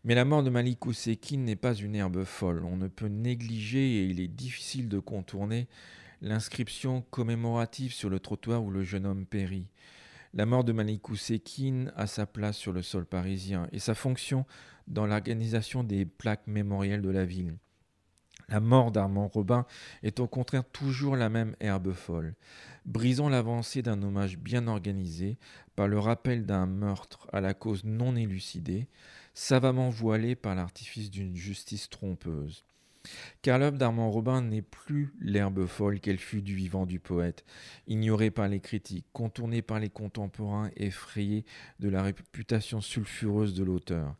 [0.04, 2.64] Mais la mort de Malik Oussekine n'est pas une herbe folle.
[2.64, 5.68] On ne peut négliger et il est difficile de contourner
[6.22, 9.68] l'inscription commémorative sur le trottoir où le jeune homme périt.
[10.32, 14.46] La mort de Malik Oussekine a sa place sur le sol parisien et sa fonction
[14.86, 17.56] dans l'organisation des plaques mémorielles de la ville.
[18.50, 19.64] La mort d'Armand Robin
[20.02, 22.34] est au contraire toujours la même herbe folle,
[22.84, 25.38] brisant l'avancée d'un hommage bien organisé
[25.76, 28.88] par le rappel d'un meurtre à la cause non élucidée,
[29.34, 32.64] savamment voilé par l'artifice d'une justice trompeuse.
[33.40, 37.44] Car l'œuvre d'Armand Robin n'est plus l'herbe folle qu'elle fut du vivant du poète,
[37.86, 41.44] ignorée par les critiques, contournée par les contemporains, effrayés
[41.78, 44.16] de la réputation sulfureuse de l'auteur.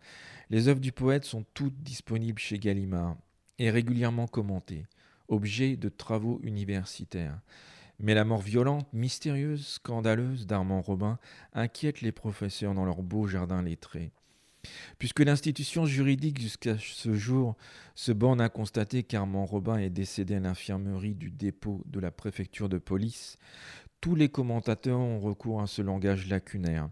[0.51, 3.17] Les œuvres du poète sont toutes disponibles chez Gallimard
[3.61, 4.87] et régulièrement commentées,
[5.29, 7.39] objet de travaux universitaires.
[7.99, 11.19] Mais la mort violente, mystérieuse, scandaleuse d'Armand Robin
[11.53, 14.13] inquiète les professeurs dans leur beau jardin lettré.
[14.99, 17.55] Puisque l'institution juridique jusqu'à ce jour
[17.95, 22.71] se borne à constater qu'Armand Robin est décédé à l'infirmerie du dépôt de la préfecture
[22.71, 23.37] de police,
[24.01, 26.89] tous les commentateurs ont recours à ce langage lacunaire,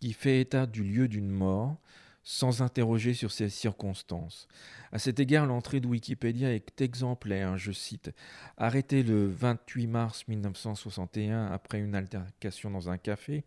[0.00, 1.76] qui fait état du lieu d'une mort,
[2.22, 4.46] sans interroger sur ses circonstances.
[4.92, 8.10] À cet égard, l'entrée de Wikipédia est exemplaire, je cite,
[8.56, 13.44] arrêté le 28 mars 1961 après une altercation dans un café,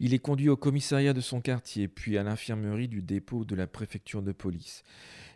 [0.00, 3.66] il est conduit au commissariat de son quartier, puis à l'infirmerie du dépôt de la
[3.66, 4.84] préfecture de police.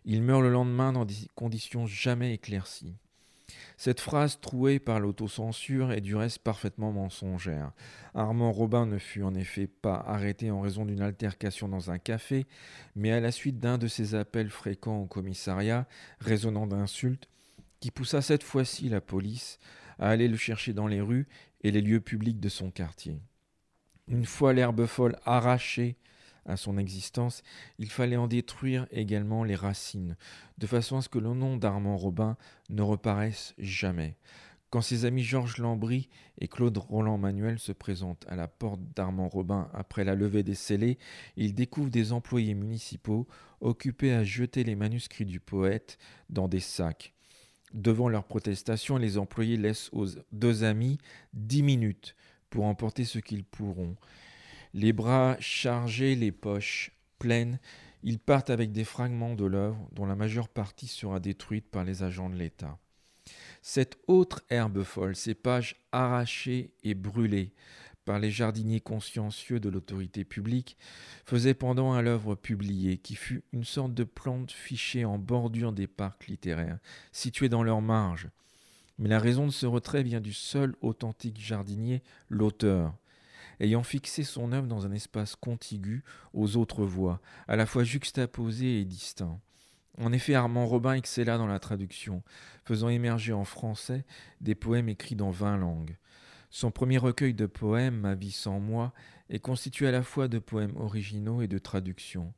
[0.04, 2.94] Il meurt le lendemain dans des conditions jamais éclaircies.
[3.76, 7.72] Cette phrase trouée par l'autocensure est du reste parfaitement mensongère.
[8.14, 12.46] Armand Robin ne fut en effet pas arrêté en raison d'une altercation dans un café,
[12.94, 15.86] mais à la suite d'un de ses appels fréquents au commissariat,
[16.20, 17.28] résonnant d'insultes,
[17.80, 19.58] qui poussa cette fois-ci la police
[19.98, 21.26] à aller le chercher dans les rues
[21.62, 23.20] et les lieux publics de son quartier.
[24.08, 25.96] Une fois l'herbe folle arrachée
[26.46, 27.42] à son existence,
[27.78, 30.16] il fallait en détruire également les racines,
[30.58, 32.36] de façon à ce que le nom d'Armand Robin
[32.70, 34.16] ne reparaisse jamais.
[34.70, 39.28] Quand ses amis Georges Lambry et Claude Roland Manuel se présentent à la porte d'Armand
[39.28, 40.96] Robin après la levée des scellés,
[41.36, 43.28] ils découvrent des employés municipaux
[43.60, 45.98] occupés à jeter les manuscrits du poète
[46.30, 47.12] dans des sacs.
[47.74, 50.96] Devant leur protestation, les employés laissent aux deux amis
[51.34, 52.16] dix minutes
[52.48, 53.96] pour emporter ce qu'ils pourront.
[54.74, 57.58] Les bras chargés, les poches pleines,
[58.02, 62.02] ils partent avec des fragments de l'œuvre dont la majeure partie sera détruite par les
[62.02, 62.78] agents de l'État.
[63.60, 67.52] Cette autre herbe folle, ces pages arrachées et brûlées
[68.04, 70.76] par les jardiniers consciencieux de l'autorité publique,
[71.24, 75.86] faisait pendant à l'œuvre publiée, qui fut une sorte de plante fichée en bordure des
[75.86, 76.80] parcs littéraires,
[77.12, 78.28] situés dans leur marge,
[78.98, 82.94] mais la raison de ce retrait vient du seul authentique jardinier, l'auteur,
[83.62, 88.80] ayant fixé son œuvre dans un espace contigu aux autres voix, à la fois juxtaposées
[88.80, 89.40] et distincts.
[89.98, 92.22] En effet, Armand Robin excella dans la traduction,
[92.64, 94.04] faisant émerger en français
[94.40, 95.96] des poèmes écrits dans vingt langues.
[96.50, 98.92] Son premier recueil de poèmes, Ma vie sans moi,
[99.30, 102.34] est constitué à la fois de poèmes originaux et de traductions.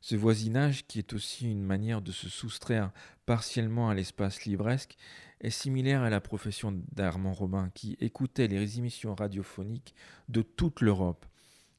[0.00, 2.92] Ce voisinage, qui est aussi une manière de se soustraire
[3.24, 4.96] partiellement à l'espace livresque,
[5.40, 9.94] est similaire à la profession d'Armand Robin, qui écoutait les émissions radiophoniques
[10.28, 11.26] de toute l'Europe.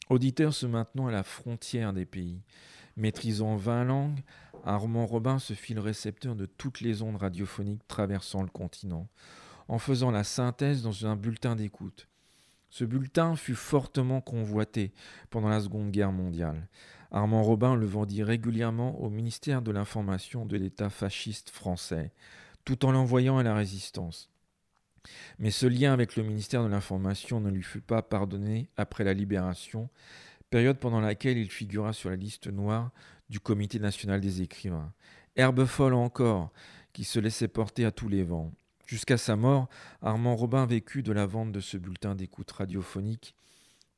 [0.10, 2.42] Auditeur se maintenant à la frontière des pays.
[2.96, 4.22] Maîtrisant vingt langues,
[4.64, 9.08] Armand Robin se fit le récepteur de toutes les ondes radiophoniques traversant le continent,
[9.68, 12.08] en faisant la synthèse dans un bulletin d'écoute.
[12.70, 14.92] Ce bulletin fut fortement convoité
[15.30, 16.68] pendant la Seconde Guerre mondiale.
[17.12, 22.12] Armand Robin le vendit régulièrement au ministère de l'Information de l'État fasciste français,
[22.66, 24.30] tout en l'envoyant à la résistance.
[25.40, 29.14] Mais ce lien avec le ministère de l'Information ne lui fut pas pardonné après la
[29.14, 29.90] libération,
[30.50, 32.92] période pendant laquelle il figura sur la liste noire
[33.30, 34.92] du Comité national des écrivains.
[35.36, 36.52] Herbe folle encore,
[36.94, 38.52] qui se laissait porter à tous les vents.
[38.88, 39.68] Jusqu'à sa mort,
[40.02, 43.36] Armand Robin vécut de la vente de ce bulletin d'écoute radiophonique,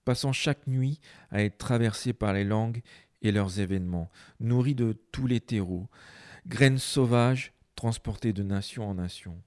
[0.04, 2.82] passant chaque nuit à être traversé par les langues
[3.22, 4.10] et leurs événements,
[4.40, 5.88] nourri de tous les terreaux,
[6.48, 9.40] graines sauvages transportées de nation en nation.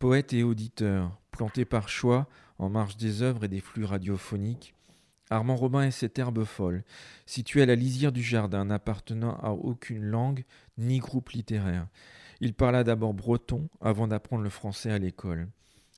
[0.00, 2.28] Poète et auditeur, planté par choix
[2.58, 4.74] en marge des œuvres et des flux radiophoniques,
[5.30, 6.82] Armand Robin est cette herbe folle,
[7.24, 10.44] située à la lisière du jardin, n'appartenant à aucune langue
[10.76, 11.86] ni groupe littéraire.
[12.44, 15.46] Il parla d'abord breton avant d'apprendre le français à l'école.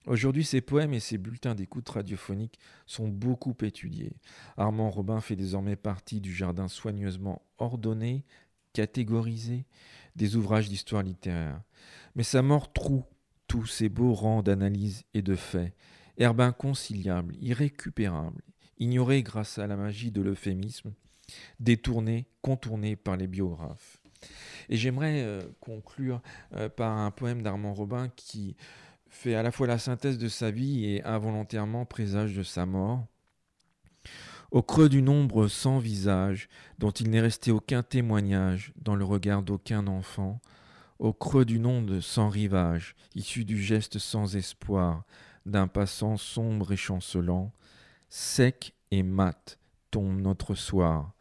[0.06, 4.12] Aujourd'hui, ses poèmes et ses bulletins d'écoute radiophonique sont beaucoup étudiés.
[4.58, 8.26] Armand Robin fait désormais partie du jardin soigneusement ordonné,
[8.74, 9.64] catégorisé,
[10.16, 11.62] des ouvrages d'histoire littéraire.
[12.14, 13.04] Mais sa mort troue
[13.46, 15.72] tous ces beaux rangs d'analyse et de faits,
[16.18, 18.42] herbe inconciliable, irrécupérable,
[18.78, 20.92] ignorée grâce à la magie de l'euphémisme,
[21.58, 24.03] détournée, contournée par les biographes.
[24.68, 26.20] Et j'aimerais euh, conclure
[26.54, 28.56] euh, par un poème d'Armand Robin qui
[29.08, 33.06] fait à la fois la synthèse de sa vie et involontairement présage de sa mort.
[34.50, 36.48] Au creux d'une ombre sans visage,
[36.78, 40.40] dont il n'est resté aucun témoignage dans le regard d'aucun enfant,
[40.98, 45.04] au creux d'une onde sans rivage, issue du geste sans espoir
[45.44, 47.52] d'un passant sombre et chancelant,
[48.08, 49.58] sec et mat
[49.90, 51.13] tombe notre soir,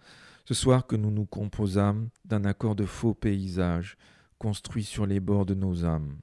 [0.45, 3.95] ce soir que nous nous composâmes d'un accord de faux paysages
[4.37, 6.17] construits sur les bords de nos âmes.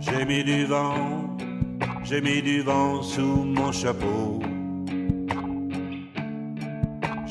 [0.00, 1.36] J'ai mis du vent,
[2.04, 4.40] j'ai mis du vent sous mon chapeau.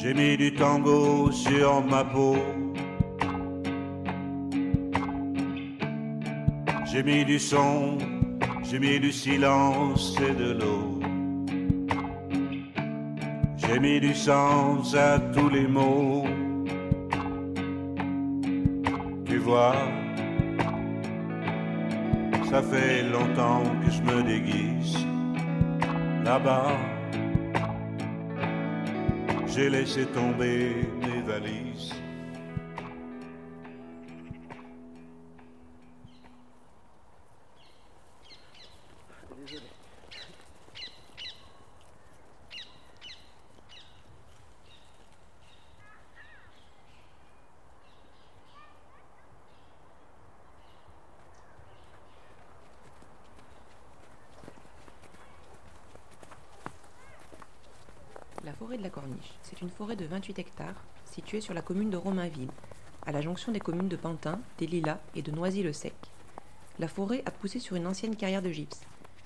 [0.07, 2.37] J'ai mis du tango sur ma peau.
[6.85, 7.97] J'ai mis du son,
[8.63, 11.01] j'ai mis du silence et de l'eau.
[13.57, 16.23] J'ai mis du sens à tous les mots.
[19.25, 19.75] Tu vois,
[22.49, 25.05] ça fait longtemps que je me déguise
[26.23, 26.86] là-bas.
[29.57, 30.87] J'ai laissé tomber
[58.47, 61.89] La forêt de la Corniche, c'est une forêt de 28 hectares située sur la commune
[61.89, 62.47] de Romainville,
[63.05, 65.93] à la jonction des communes de Pantin, des Lilas et de Noisy-le-Sec.
[66.79, 68.79] La forêt a poussé sur une ancienne carrière de gypse.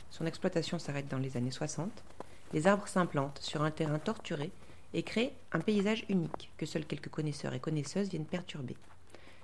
[0.09, 1.91] Son exploitation s'arrête dans les années 60.
[2.53, 4.49] Les arbres s'implantent sur un terrain torturé
[4.95, 8.75] et créent un paysage unique que seuls quelques connaisseurs et connaisseuses viennent perturber.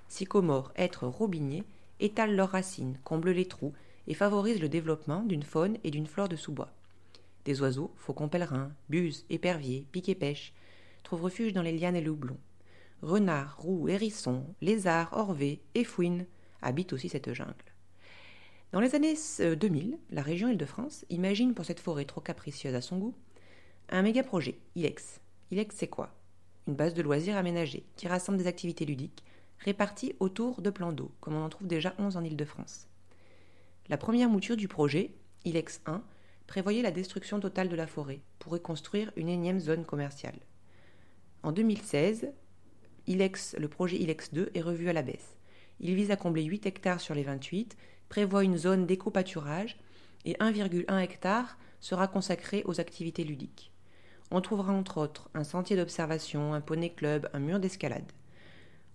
[0.08, 1.62] Sycomores, hêtres, robiniers
[2.00, 3.74] étalent leurs racines, comblent les trous
[4.08, 6.72] et favorisent le développement d'une faune et d'une flore de sous-bois.
[7.44, 10.52] Des oiseaux, faucons pèlerins, buses, éperviers, piques-et-pêches,
[11.02, 12.36] trouvent refuge dans les lianes et le houblon.
[13.02, 16.26] Renards, roux, hérissons, lézards, orvets et fouines
[16.62, 17.54] habitent aussi cette jungle.
[18.72, 22.98] Dans les années 2000, la région Île-de-France imagine pour cette forêt trop capricieuse à son
[22.98, 23.14] goût
[23.88, 25.20] un méga projet, ILEX.
[25.50, 26.14] ILEX, c'est quoi?
[26.66, 29.24] Une base de loisirs aménagée qui rassemble des activités ludiques
[29.60, 32.86] réparties autour de plans d'eau, comme on en trouve déjà 11 en Île-de-France.
[33.88, 35.12] La première mouture du projet,
[35.46, 36.02] ILEX 1,
[36.48, 40.40] prévoyait la destruction totale de la forêt pour reconstruire une énième zone commerciale.
[41.44, 42.32] En 2016,
[43.06, 45.36] ILEX, le projet ILEX 2 est revu à la baisse.
[45.78, 47.76] Il vise à combler 8 hectares sur les 28,
[48.08, 49.76] prévoit une zone d'éco-pâturage
[50.24, 53.70] et 1,1 hectare sera consacré aux activités ludiques.
[54.30, 58.10] On trouvera entre autres un sentier d'observation, un poney club, un mur d'escalade.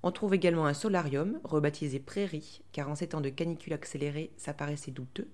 [0.01, 4.53] On trouve également un solarium, rebaptisé Prairie, car en ces temps de canicule accélérée, ça
[4.53, 5.29] paraissait douteux,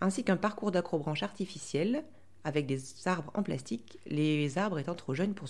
[0.00, 2.04] ainsi qu'un parcours d'acrobranche artificiel
[2.44, 5.48] avec des arbres en plastique, les arbres étant trop jeunes pour,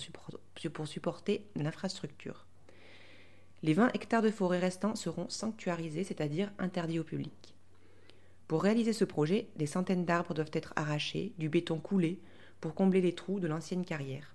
[0.73, 2.45] pour supporter l'infrastructure.
[3.61, 7.55] Les 20 hectares de forêt restants seront sanctuarisés, c'est-à-dire interdits au public.
[8.47, 12.19] Pour réaliser ce projet, des centaines d'arbres doivent être arrachés, du béton coulé
[12.61, 14.33] pour combler les trous de l'ancienne carrière.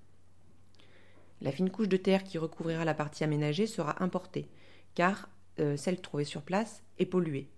[1.40, 4.48] La fine couche de terre qui recouvrira la partie aménagée sera importée,
[4.94, 7.48] car euh, celle trouvée sur place est polluée.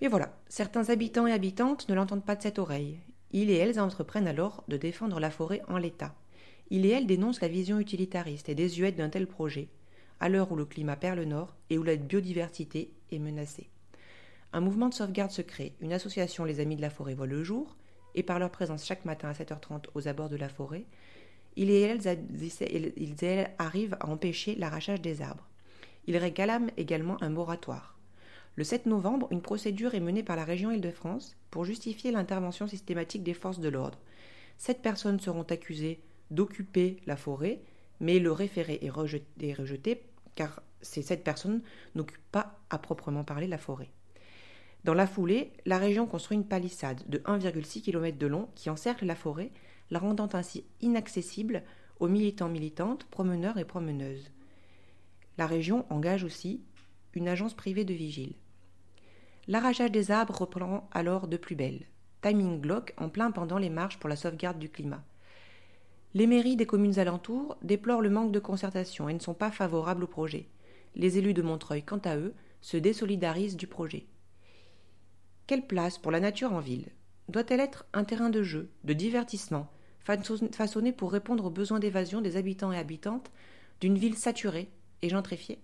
[0.00, 3.00] Mais voilà, certains habitants et habitantes ne l'entendent pas de cette oreille.
[3.32, 6.14] Ils et elles entreprennent alors de défendre la forêt en l'état.
[6.70, 9.68] Ils et elles dénoncent la vision utilitariste et désuète d'un tel projet,
[10.20, 13.70] à l'heure où le climat perd le nord et où la biodiversité est menacée.
[14.52, 15.74] Un mouvement de sauvegarde se crée.
[15.80, 17.76] Une association, les Amis de la Forêt, voit le jour,
[18.14, 20.86] et par leur présence chaque matin à 7h30 aux abords de la forêt,
[21.56, 25.46] ils et elles, arrivent à empêcher l'arrachage des arbres.
[26.06, 27.97] Ils réclament également un moratoire.
[28.58, 33.22] Le 7 novembre, une procédure est menée par la région Île-de-France pour justifier l'intervention systématique
[33.22, 34.00] des forces de l'ordre.
[34.56, 36.00] Sept personnes seront accusées
[36.32, 37.60] d'occuper la forêt,
[38.00, 40.02] mais le référé est rejeté,
[40.34, 41.62] car ces sept personnes
[41.94, 43.92] n'occupent pas à proprement parler la forêt.
[44.82, 49.06] Dans la foulée, la région construit une palissade de 1,6 km de long qui encercle
[49.06, 49.52] la forêt,
[49.92, 51.62] la rendant ainsi inaccessible
[52.00, 54.32] aux militants militantes, promeneurs et promeneuses.
[55.36, 56.60] La région engage aussi
[57.14, 58.34] une agence privée de vigile.
[59.48, 61.86] L'arrachage des arbres reprend alors de plus belle.
[62.20, 65.02] Timing Glock en plein pendant les marches pour la sauvegarde du climat.
[66.12, 70.04] Les mairies des communes alentours déplorent le manque de concertation et ne sont pas favorables
[70.04, 70.48] au projet.
[70.96, 74.04] Les élus de Montreuil, quant à eux, se désolidarisent du projet.
[75.46, 76.88] Quelle place pour la nature en ville?
[77.30, 79.70] Doit-elle être un terrain de jeu, de divertissement,
[80.52, 83.30] façonné pour répondre aux besoins d'évasion des habitants et habitantes
[83.80, 84.68] d'une ville saturée
[85.00, 85.58] et gentrifiée?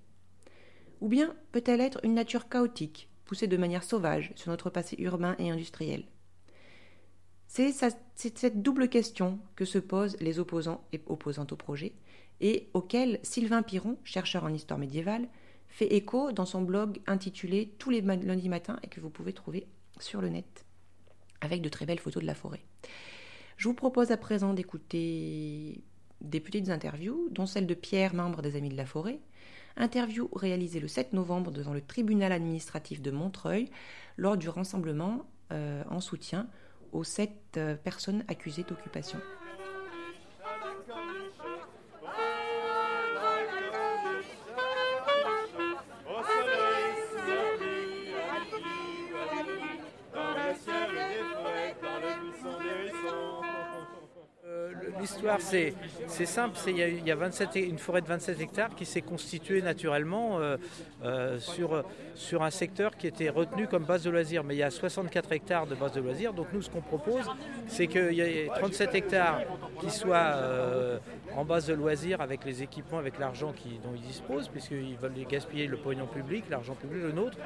[1.02, 5.36] Ou bien peut-elle être une nature chaotique, poussée de manière sauvage sur notre passé urbain
[5.38, 6.04] et industriel
[7.48, 11.94] C'est cette double question que se posent les opposants et opposantes au projet,
[12.40, 15.28] et auquel Sylvain Piron, chercheur en histoire médiévale,
[15.68, 19.66] fait écho dans son blog intitulé Tous les lundis matins et que vous pouvez trouver
[19.98, 20.64] sur le net
[21.40, 22.62] avec de très belles photos de la forêt.
[23.56, 25.82] Je vous propose à présent d'écouter
[26.20, 29.20] des petites interviews, dont celle de Pierre, membre des Amis de la Forêt,
[29.76, 33.70] interview réalisée le 7 novembre devant le tribunal administratif de Montreuil
[34.16, 36.48] lors du rassemblement euh, en soutien
[36.92, 39.18] aux sept euh, personnes accusées d'occupation.
[55.40, 55.74] C'est,
[56.26, 56.56] simple.
[56.68, 57.16] Il y a,
[57.56, 60.56] une forêt de 27 hectares qui s'est constituée naturellement euh,
[61.04, 64.44] euh, sur, sur un secteur qui était retenu comme base de loisirs.
[64.44, 66.32] Mais il y a 64 hectares de base de loisirs.
[66.32, 67.30] Donc nous, ce qu'on propose,
[67.66, 69.40] c'est qu'il y ait 37 hectares
[69.80, 70.98] qui soient euh,
[71.36, 75.66] en base de loisirs avec les équipements, avec l'argent dont ils disposent, puisqu'ils veulent gaspiller
[75.66, 77.38] le pognon public, l'argent public, le nôtre.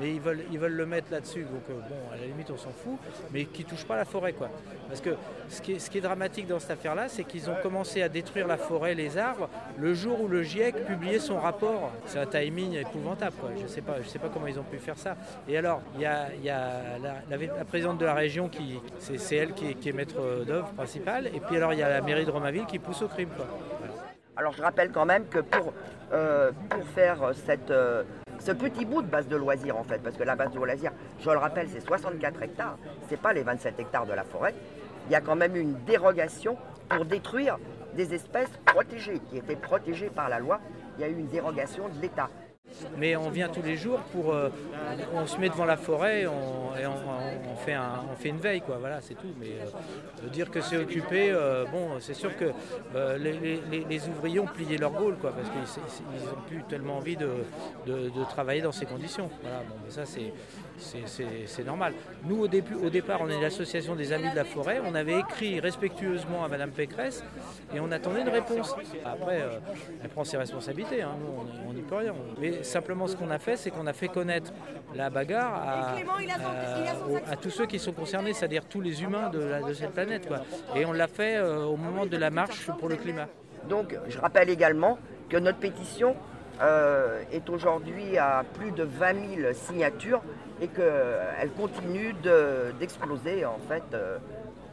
[0.00, 1.42] Mais ils veulent, ils veulent le mettre là-dessus.
[1.42, 2.98] Donc bon, à la limite, on s'en fout.
[3.32, 4.32] Mais qui ne touche pas la forêt.
[4.32, 4.50] Quoi.
[4.88, 5.10] Parce que
[5.48, 8.08] ce qui est, ce qui est dramatique dans cette affaire-là, c'est qu'ils ont commencé à
[8.08, 11.92] détruire la forêt, les arbres, le jour où le GIEC publiait son rapport.
[12.06, 14.98] C'est un timing épouvantable, Je ne sais, pas, sais pas comment ils ont pu faire
[14.98, 15.16] ça.
[15.48, 16.28] Et alors, il y a,
[16.98, 21.56] la, présidente de la région, qui c'est elle qui est, maître d'œuvre principale, et puis
[21.56, 23.28] alors il y a la mairie de Romainville qui pousse au crime.
[24.36, 25.72] Alors je rappelle quand même que pour,
[26.12, 26.50] euh,
[26.94, 28.02] faire cette, euh,
[28.38, 30.92] ce petit bout de base de loisirs en fait, parce que la base de loisirs,
[31.20, 32.78] je le rappelle, c'est 64 hectares,
[33.08, 34.54] c'est pas les 27 hectares de la forêt,
[35.06, 36.56] il y a quand même une dérogation
[36.88, 37.58] pour détruire
[37.94, 40.60] des espèces protégées, qui étaient protégées par la loi.
[40.96, 42.28] Il y a eu une dérogation de l'État.
[42.98, 44.32] Mais on vient tous les jours pour.
[44.32, 44.48] Euh,
[45.14, 48.76] on se met devant la forêt et on, fait, on fait une veille, quoi.
[48.78, 49.32] Voilà, c'est tout.
[49.38, 52.52] Mais euh, dire que c'est occupé, euh, bon, c'est sûr que
[53.18, 57.28] les, ouvriers ont plié leur gaule, quoi, parce qu'ils n'ont plus tellement envie de,
[58.30, 59.30] travailler dans ces conditions.
[59.42, 60.32] Voilà, bon, mais ça, c'est
[60.78, 61.94] c'est normal.
[62.24, 64.80] Nous, au, début, au départ, on est l'association des Amis de la Forêt.
[64.84, 67.24] On avait écrit respectueusement à Madame Pécresse
[67.74, 68.74] et on attendait une réponse.
[69.04, 69.58] Après, euh,
[70.02, 71.02] elle prend ses responsabilités.
[71.02, 71.16] Hein.
[71.20, 72.14] Nous, on n'y peut rien.
[72.40, 74.52] Mais simplement, ce qu'on a fait, c'est qu'on a fait connaître
[74.94, 75.94] la bagarre
[77.26, 80.28] à, tous ceux qui sont concernés, c'est-à-dire tous les humains de, cette planète.
[80.76, 83.28] Et on l'a fait euh, au moment de la marche pour le climat.
[83.68, 84.98] Donc, je rappelle également
[85.28, 86.16] que notre pétition
[86.60, 90.22] euh, est aujourd'hui à plus de 20 000 signatures
[90.62, 92.14] et qu'elle continue
[92.78, 94.18] d'exploser en fait euh,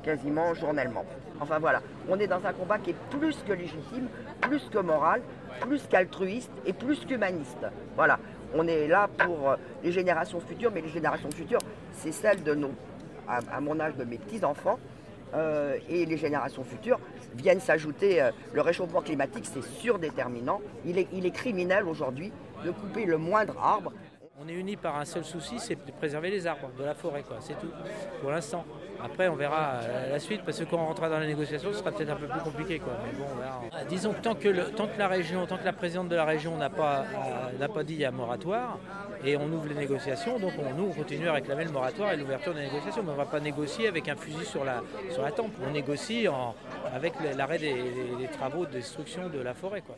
[0.04, 1.04] quasiment journellement.
[1.42, 4.08] Enfin voilà, on est dans un combat qui est plus que légitime,
[4.42, 5.22] plus que moral,
[5.62, 7.66] plus qu'altruiste et plus qu'humaniste.
[7.96, 8.20] Voilà,
[8.54, 11.62] on est là pour euh, les générations futures, mais les générations futures,
[11.94, 12.72] c'est celle de nos,
[13.28, 14.80] à, mon âge, de mes petits-enfants.
[15.90, 17.00] et les générations futures
[17.36, 18.30] viennent s'ajouter.
[18.54, 20.62] le réchauffement climatique, c'est surdéterminant.
[20.86, 22.32] Il est criminel aujourd'hui
[22.66, 23.92] de couper le moindre arbre
[24.42, 27.24] on est unis par un seul souci, c'est de préserver les arbres de la forêt,
[27.24, 27.38] quoi.
[27.42, 27.72] C'est tout,
[28.22, 28.66] pour l'instant.
[29.04, 29.80] Après, on verra
[30.10, 32.28] la suite, parce que quand on rentrera dans la négociation, ce sera peut-être un peu
[32.28, 32.94] plus compliqué, quoi.
[33.06, 36.10] Mais bon, on Disons que tant que, tant que la région, tant que la présidente
[36.10, 38.78] de la région n'a pas, euh, n'a pas dit a moratoire,
[39.26, 42.18] et on ouvre les négociations, donc on, nous, on continue à réclamer le moratoire et
[42.18, 43.04] l'ouverture des négociations.
[43.04, 44.82] Mais on ne va pas négocier avec un fusil sur la,
[45.12, 45.52] sur la tempe.
[45.66, 46.28] On négocie
[46.94, 47.74] avec l'arrêt des,
[48.18, 49.96] des, travaux de destruction de la forêt, quoi.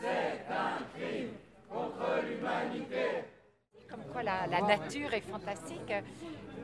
[0.00, 1.30] C'est un crime
[1.68, 2.26] contre
[4.16, 5.92] fois la, la nature est fantastique.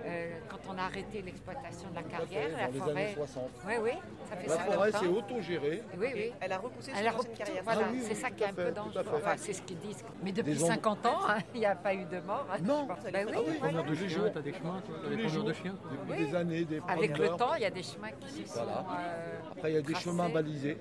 [0.05, 2.91] Euh, quand on a arrêté l'exploitation de la carrière, fait, la dans les forêt.
[3.05, 3.51] années 60.
[3.69, 3.91] Oui, oui,
[4.29, 4.99] ça fait La ça forêt, longtemps.
[5.01, 5.83] c'est autogéré.
[5.97, 6.33] Oui, oui.
[6.41, 7.63] Elle a repoussé Elle a repoussé, carrière.
[7.63, 9.05] Voilà, Ah oui, c'est oui, ça qui est un peu fait, dangereux.
[9.15, 10.05] Enfin, c'est ce qu'ils disent.
[10.25, 12.45] Mais depuis Des en- 50 ans, hein, il n'y a pas eu de mort.
[12.53, 12.89] hein, Non.
[12.89, 12.99] pense.
[13.13, 13.83] Ben oui, Ah oui, voilà.
[13.85, 14.25] tous les jours.
[14.35, 15.45] t'as des chemins, toi, les jours.
[15.45, 15.77] de chiens.
[16.09, 18.65] Depuis des années, des Avec le temps, il y a des chemins qui se sont.
[18.65, 18.85] Voilà.
[18.99, 20.79] euh, Après, il y a des chemins balisés.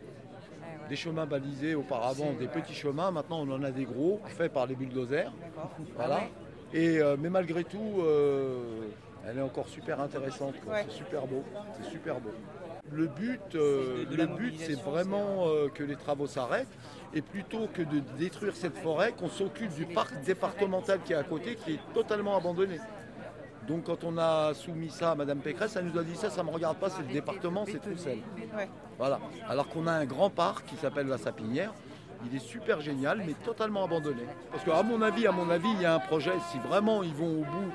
[0.90, 3.12] Des chemins balisés auparavant, des petits chemins.
[3.12, 5.32] Maintenant, on en a des gros, faits par les bulldozers.
[5.96, 6.22] Voilà.
[6.74, 8.88] Et, euh, mais malgré tout, euh,
[9.28, 10.56] elle est encore super intéressante.
[10.68, 10.86] Ouais.
[10.90, 11.44] C'est super beau.
[11.78, 12.32] C'est super beau.
[12.92, 16.68] Le but, euh, le but, c'est vraiment que les travaux s'arrêtent
[17.14, 21.24] et plutôt que de détruire cette forêt, qu'on s'occupe du parc départemental qui est à
[21.24, 22.80] côté, qui est totalement abandonné.
[23.68, 26.42] Donc quand on a soumis ça à Madame Pécresse, elle nous a dit ça, ça
[26.42, 28.20] ne me regarde pas, c'est le département, c'est Troussel.
[28.98, 29.20] Voilà.
[29.48, 31.74] Alors qu'on a un grand parc qui s'appelle la Sapinière.
[32.26, 34.24] Il est super génial, mais totalement abandonné.
[34.52, 36.34] Parce qu'à mon avis, à mon avis, il y a un projet.
[36.52, 37.72] Si vraiment ils vont au bout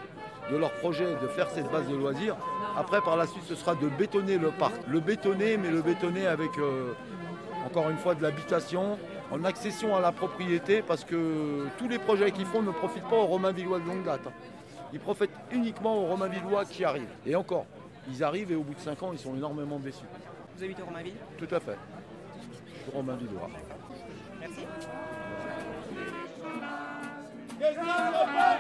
[0.51, 2.37] de leur projet de faire cette base de loisirs,
[2.77, 4.75] après par la suite, ce sera de bétonner le parc.
[4.87, 6.93] Le bétonner, mais le bétonner avec euh,
[7.67, 8.99] encore une fois de l'habitation,
[9.33, 13.17] en accession à la propriété, parce que tous les projets qu'ils font ne profitent pas
[13.17, 14.29] aux Romains villois de longue date.
[14.93, 17.13] Ils profitent uniquement aux Romains villois qui arrivent.
[17.27, 17.67] Et encore,
[18.09, 20.05] ils arrivent et au bout de 5 ans, ils sont énormément déçus.
[20.57, 21.17] Vous habitez Romainville?
[21.39, 21.77] Tout à fait.
[22.87, 23.76] Je
[24.57, 24.63] Que
[27.69, 28.57] estamos para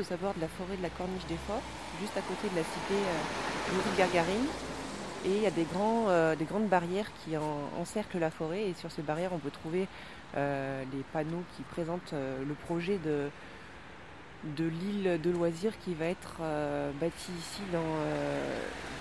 [0.00, 1.62] aux abords de la forêt de la Corniche des Forts,
[2.00, 4.46] juste à côté de la cité euh, Gargarine.
[5.26, 5.66] Et il y a des,
[6.08, 8.70] euh, des grandes barrières qui en- encerclent la forêt.
[8.70, 9.86] Et sur ces barrières, on peut trouver
[10.36, 13.28] euh, les panneaux qui présentent euh, le projet de,
[14.44, 18.60] de l'île de loisirs qui va être euh, bâtie ici dans, euh,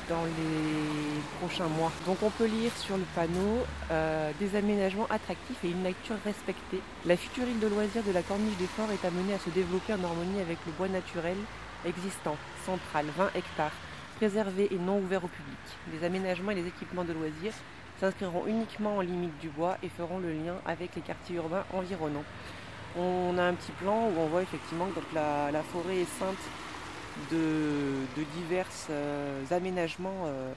[0.09, 1.91] dans les prochains mois.
[2.05, 6.81] Donc on peut lire sur le panneau euh, des aménagements attractifs et une nature respectée.
[7.05, 9.93] La future île de loisirs de la Corniche des Forts est amenée à se développer
[9.93, 11.37] en harmonie avec le bois naturel
[11.85, 12.35] existant,
[12.65, 13.71] central, 20 hectares,
[14.17, 15.57] préservé et non ouvert au public.
[15.93, 17.53] Les aménagements et les équipements de loisirs
[18.01, 22.23] s'inscriront uniquement en limite du bois et feront le lien avec les quartiers urbains environnants.
[22.97, 26.37] On a un petit plan où on voit effectivement que la, forêt est ceinte
[27.31, 30.51] de, de divers euh, aménagements euh,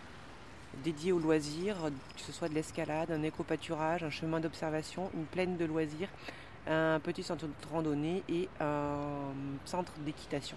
[0.83, 1.77] dédiés aux loisirs,
[2.17, 6.09] que ce soit de l'escalade, un éco-pâturage, un chemin d'observation, une plaine de loisirs,
[6.67, 9.35] un petit centre de randonnée et un
[9.67, 10.57] centre d'équitation.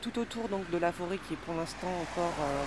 [0.00, 2.64] Tout autour donc, de la forêt qui est pour l'instant encore euh,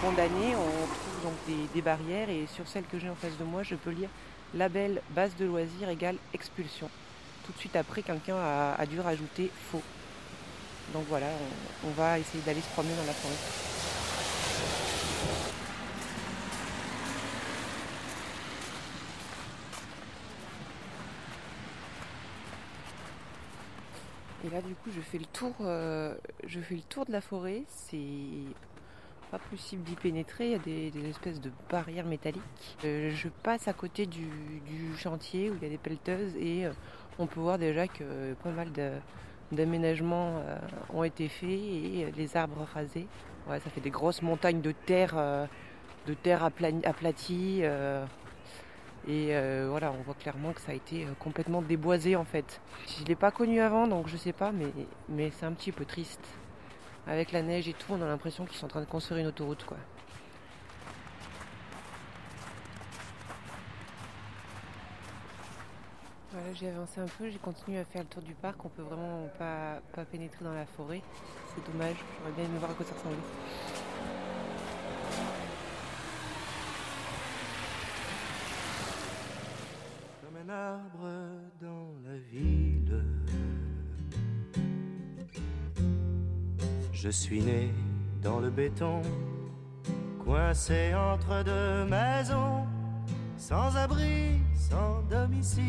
[0.00, 3.44] condamnée, on trouve donc des, des barrières et sur celle que j'ai en face de
[3.44, 4.08] moi, je peux lire
[4.54, 6.88] label base de loisirs égale expulsion.
[7.44, 9.82] Tout de suite après, quelqu'un a, dû rajouter faux.
[10.92, 11.26] Donc voilà,
[11.84, 13.34] on, on va essayer d'aller se promener dans la forêt.
[24.46, 26.14] Et là, du coup, je fais le tour, euh,
[26.46, 27.64] je fais le tour de la forêt.
[27.68, 27.98] C'est
[29.30, 30.46] pas possible d'y pénétrer.
[30.46, 32.42] Il y a des, espèces de barrières métalliques.
[32.84, 34.28] Euh, je passe à côté du,
[34.98, 36.72] chantier où il y a des pelleteuses et euh,
[37.18, 38.68] on peut voir déjà que pas mal
[39.52, 40.58] d'aménagements euh,
[40.92, 43.06] ont été faits et les arbres rasés.
[43.48, 45.14] Ouais, ça fait des grosses montagnes de terre,
[46.06, 47.62] de terre aplatie.
[49.06, 49.26] et
[49.68, 52.60] voilà, on voit clairement que ça a été complètement déboisé en fait.
[52.88, 54.66] Je ne l'ai pas connu avant, donc je sais pas, mais,
[55.08, 56.26] mais c'est un petit peu triste.
[57.08, 59.28] Avec la neige et tout, on a l'impression qu'ils sont en train de construire une
[59.28, 59.76] autoroute quoi.
[66.32, 68.64] Voilà, j'ai avancé un peu, j'ai continué à faire le tour du parc.
[68.64, 71.00] On peut vraiment pas, pas pénétrer dans la forêt.
[71.54, 73.85] C'est dommage, j'aurais bien aimé voir à quoi ça ressemblait.
[86.98, 87.70] Je suis né
[88.22, 89.02] dans le béton,
[90.24, 92.66] coincé entre deux maisons,
[93.36, 95.62] sans abri, sans domicile.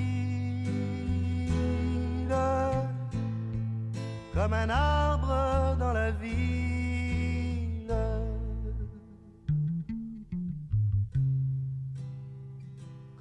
[4.34, 6.38] Comme un arbre dans la ville.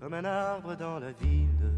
[0.01, 1.73] comme un arbre dans la ville.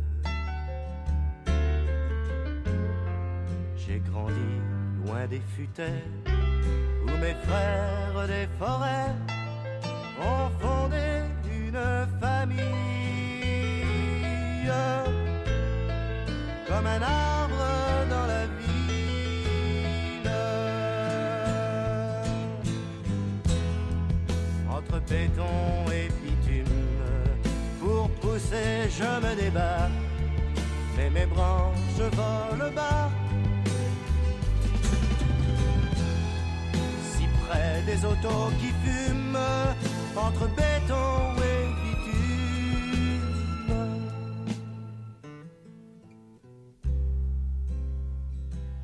[3.74, 4.34] J'ai grandi
[5.06, 6.04] loin des futaies,
[7.20, 9.14] mes frères des forêts
[10.20, 11.28] ont fondé
[12.20, 12.64] famille.
[16.66, 17.64] Comme un arbre
[18.10, 20.30] dans la ville.
[24.70, 26.64] Entre béton et bitume,
[27.80, 29.88] pour pousser, je me débat.
[30.96, 33.10] Mais mes branches volent bas.
[37.88, 39.38] Des autos qui fument,
[40.14, 41.10] entre béton
[41.50, 43.22] et bitume.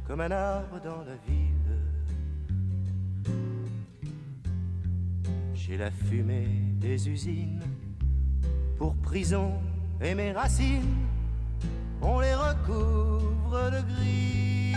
[0.07, 1.77] Comme un arbre dans la ville,
[5.53, 6.49] j'ai la fumée
[6.81, 7.61] des usines
[8.79, 9.53] pour prison
[10.01, 11.09] et mes racines,
[12.01, 14.73] on les recouvre de gris.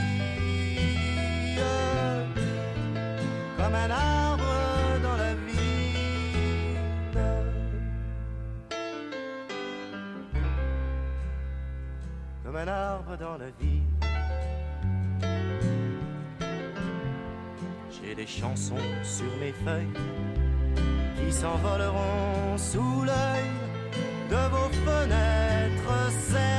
[3.58, 4.17] Comme un arbre
[12.60, 13.84] Un arbre dans la ville.
[17.92, 19.94] J'ai des chansons sur mes feuilles
[21.18, 23.52] qui s'envoleront sous l'œil
[24.32, 26.58] de vos fenêtres serviles.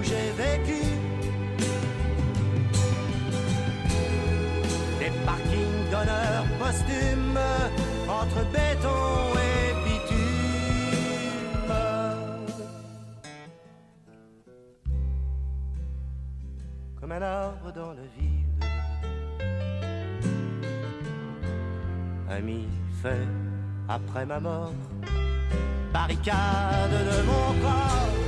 [0.00, 0.82] Où j'ai vécu.
[4.98, 7.38] Des parkings d'honneur posthume
[8.08, 9.02] entre béton
[9.48, 11.74] et bitume.
[17.00, 18.28] Comme un arbre dans la ville.
[22.30, 22.68] Ami
[23.02, 23.26] fait
[23.88, 24.72] après ma mort,
[25.92, 28.19] barricade de mon corps.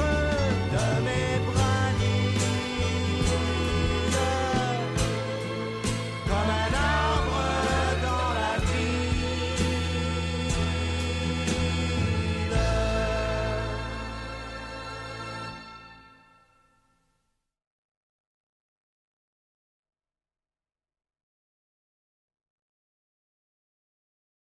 [0.00, 1.49] never done it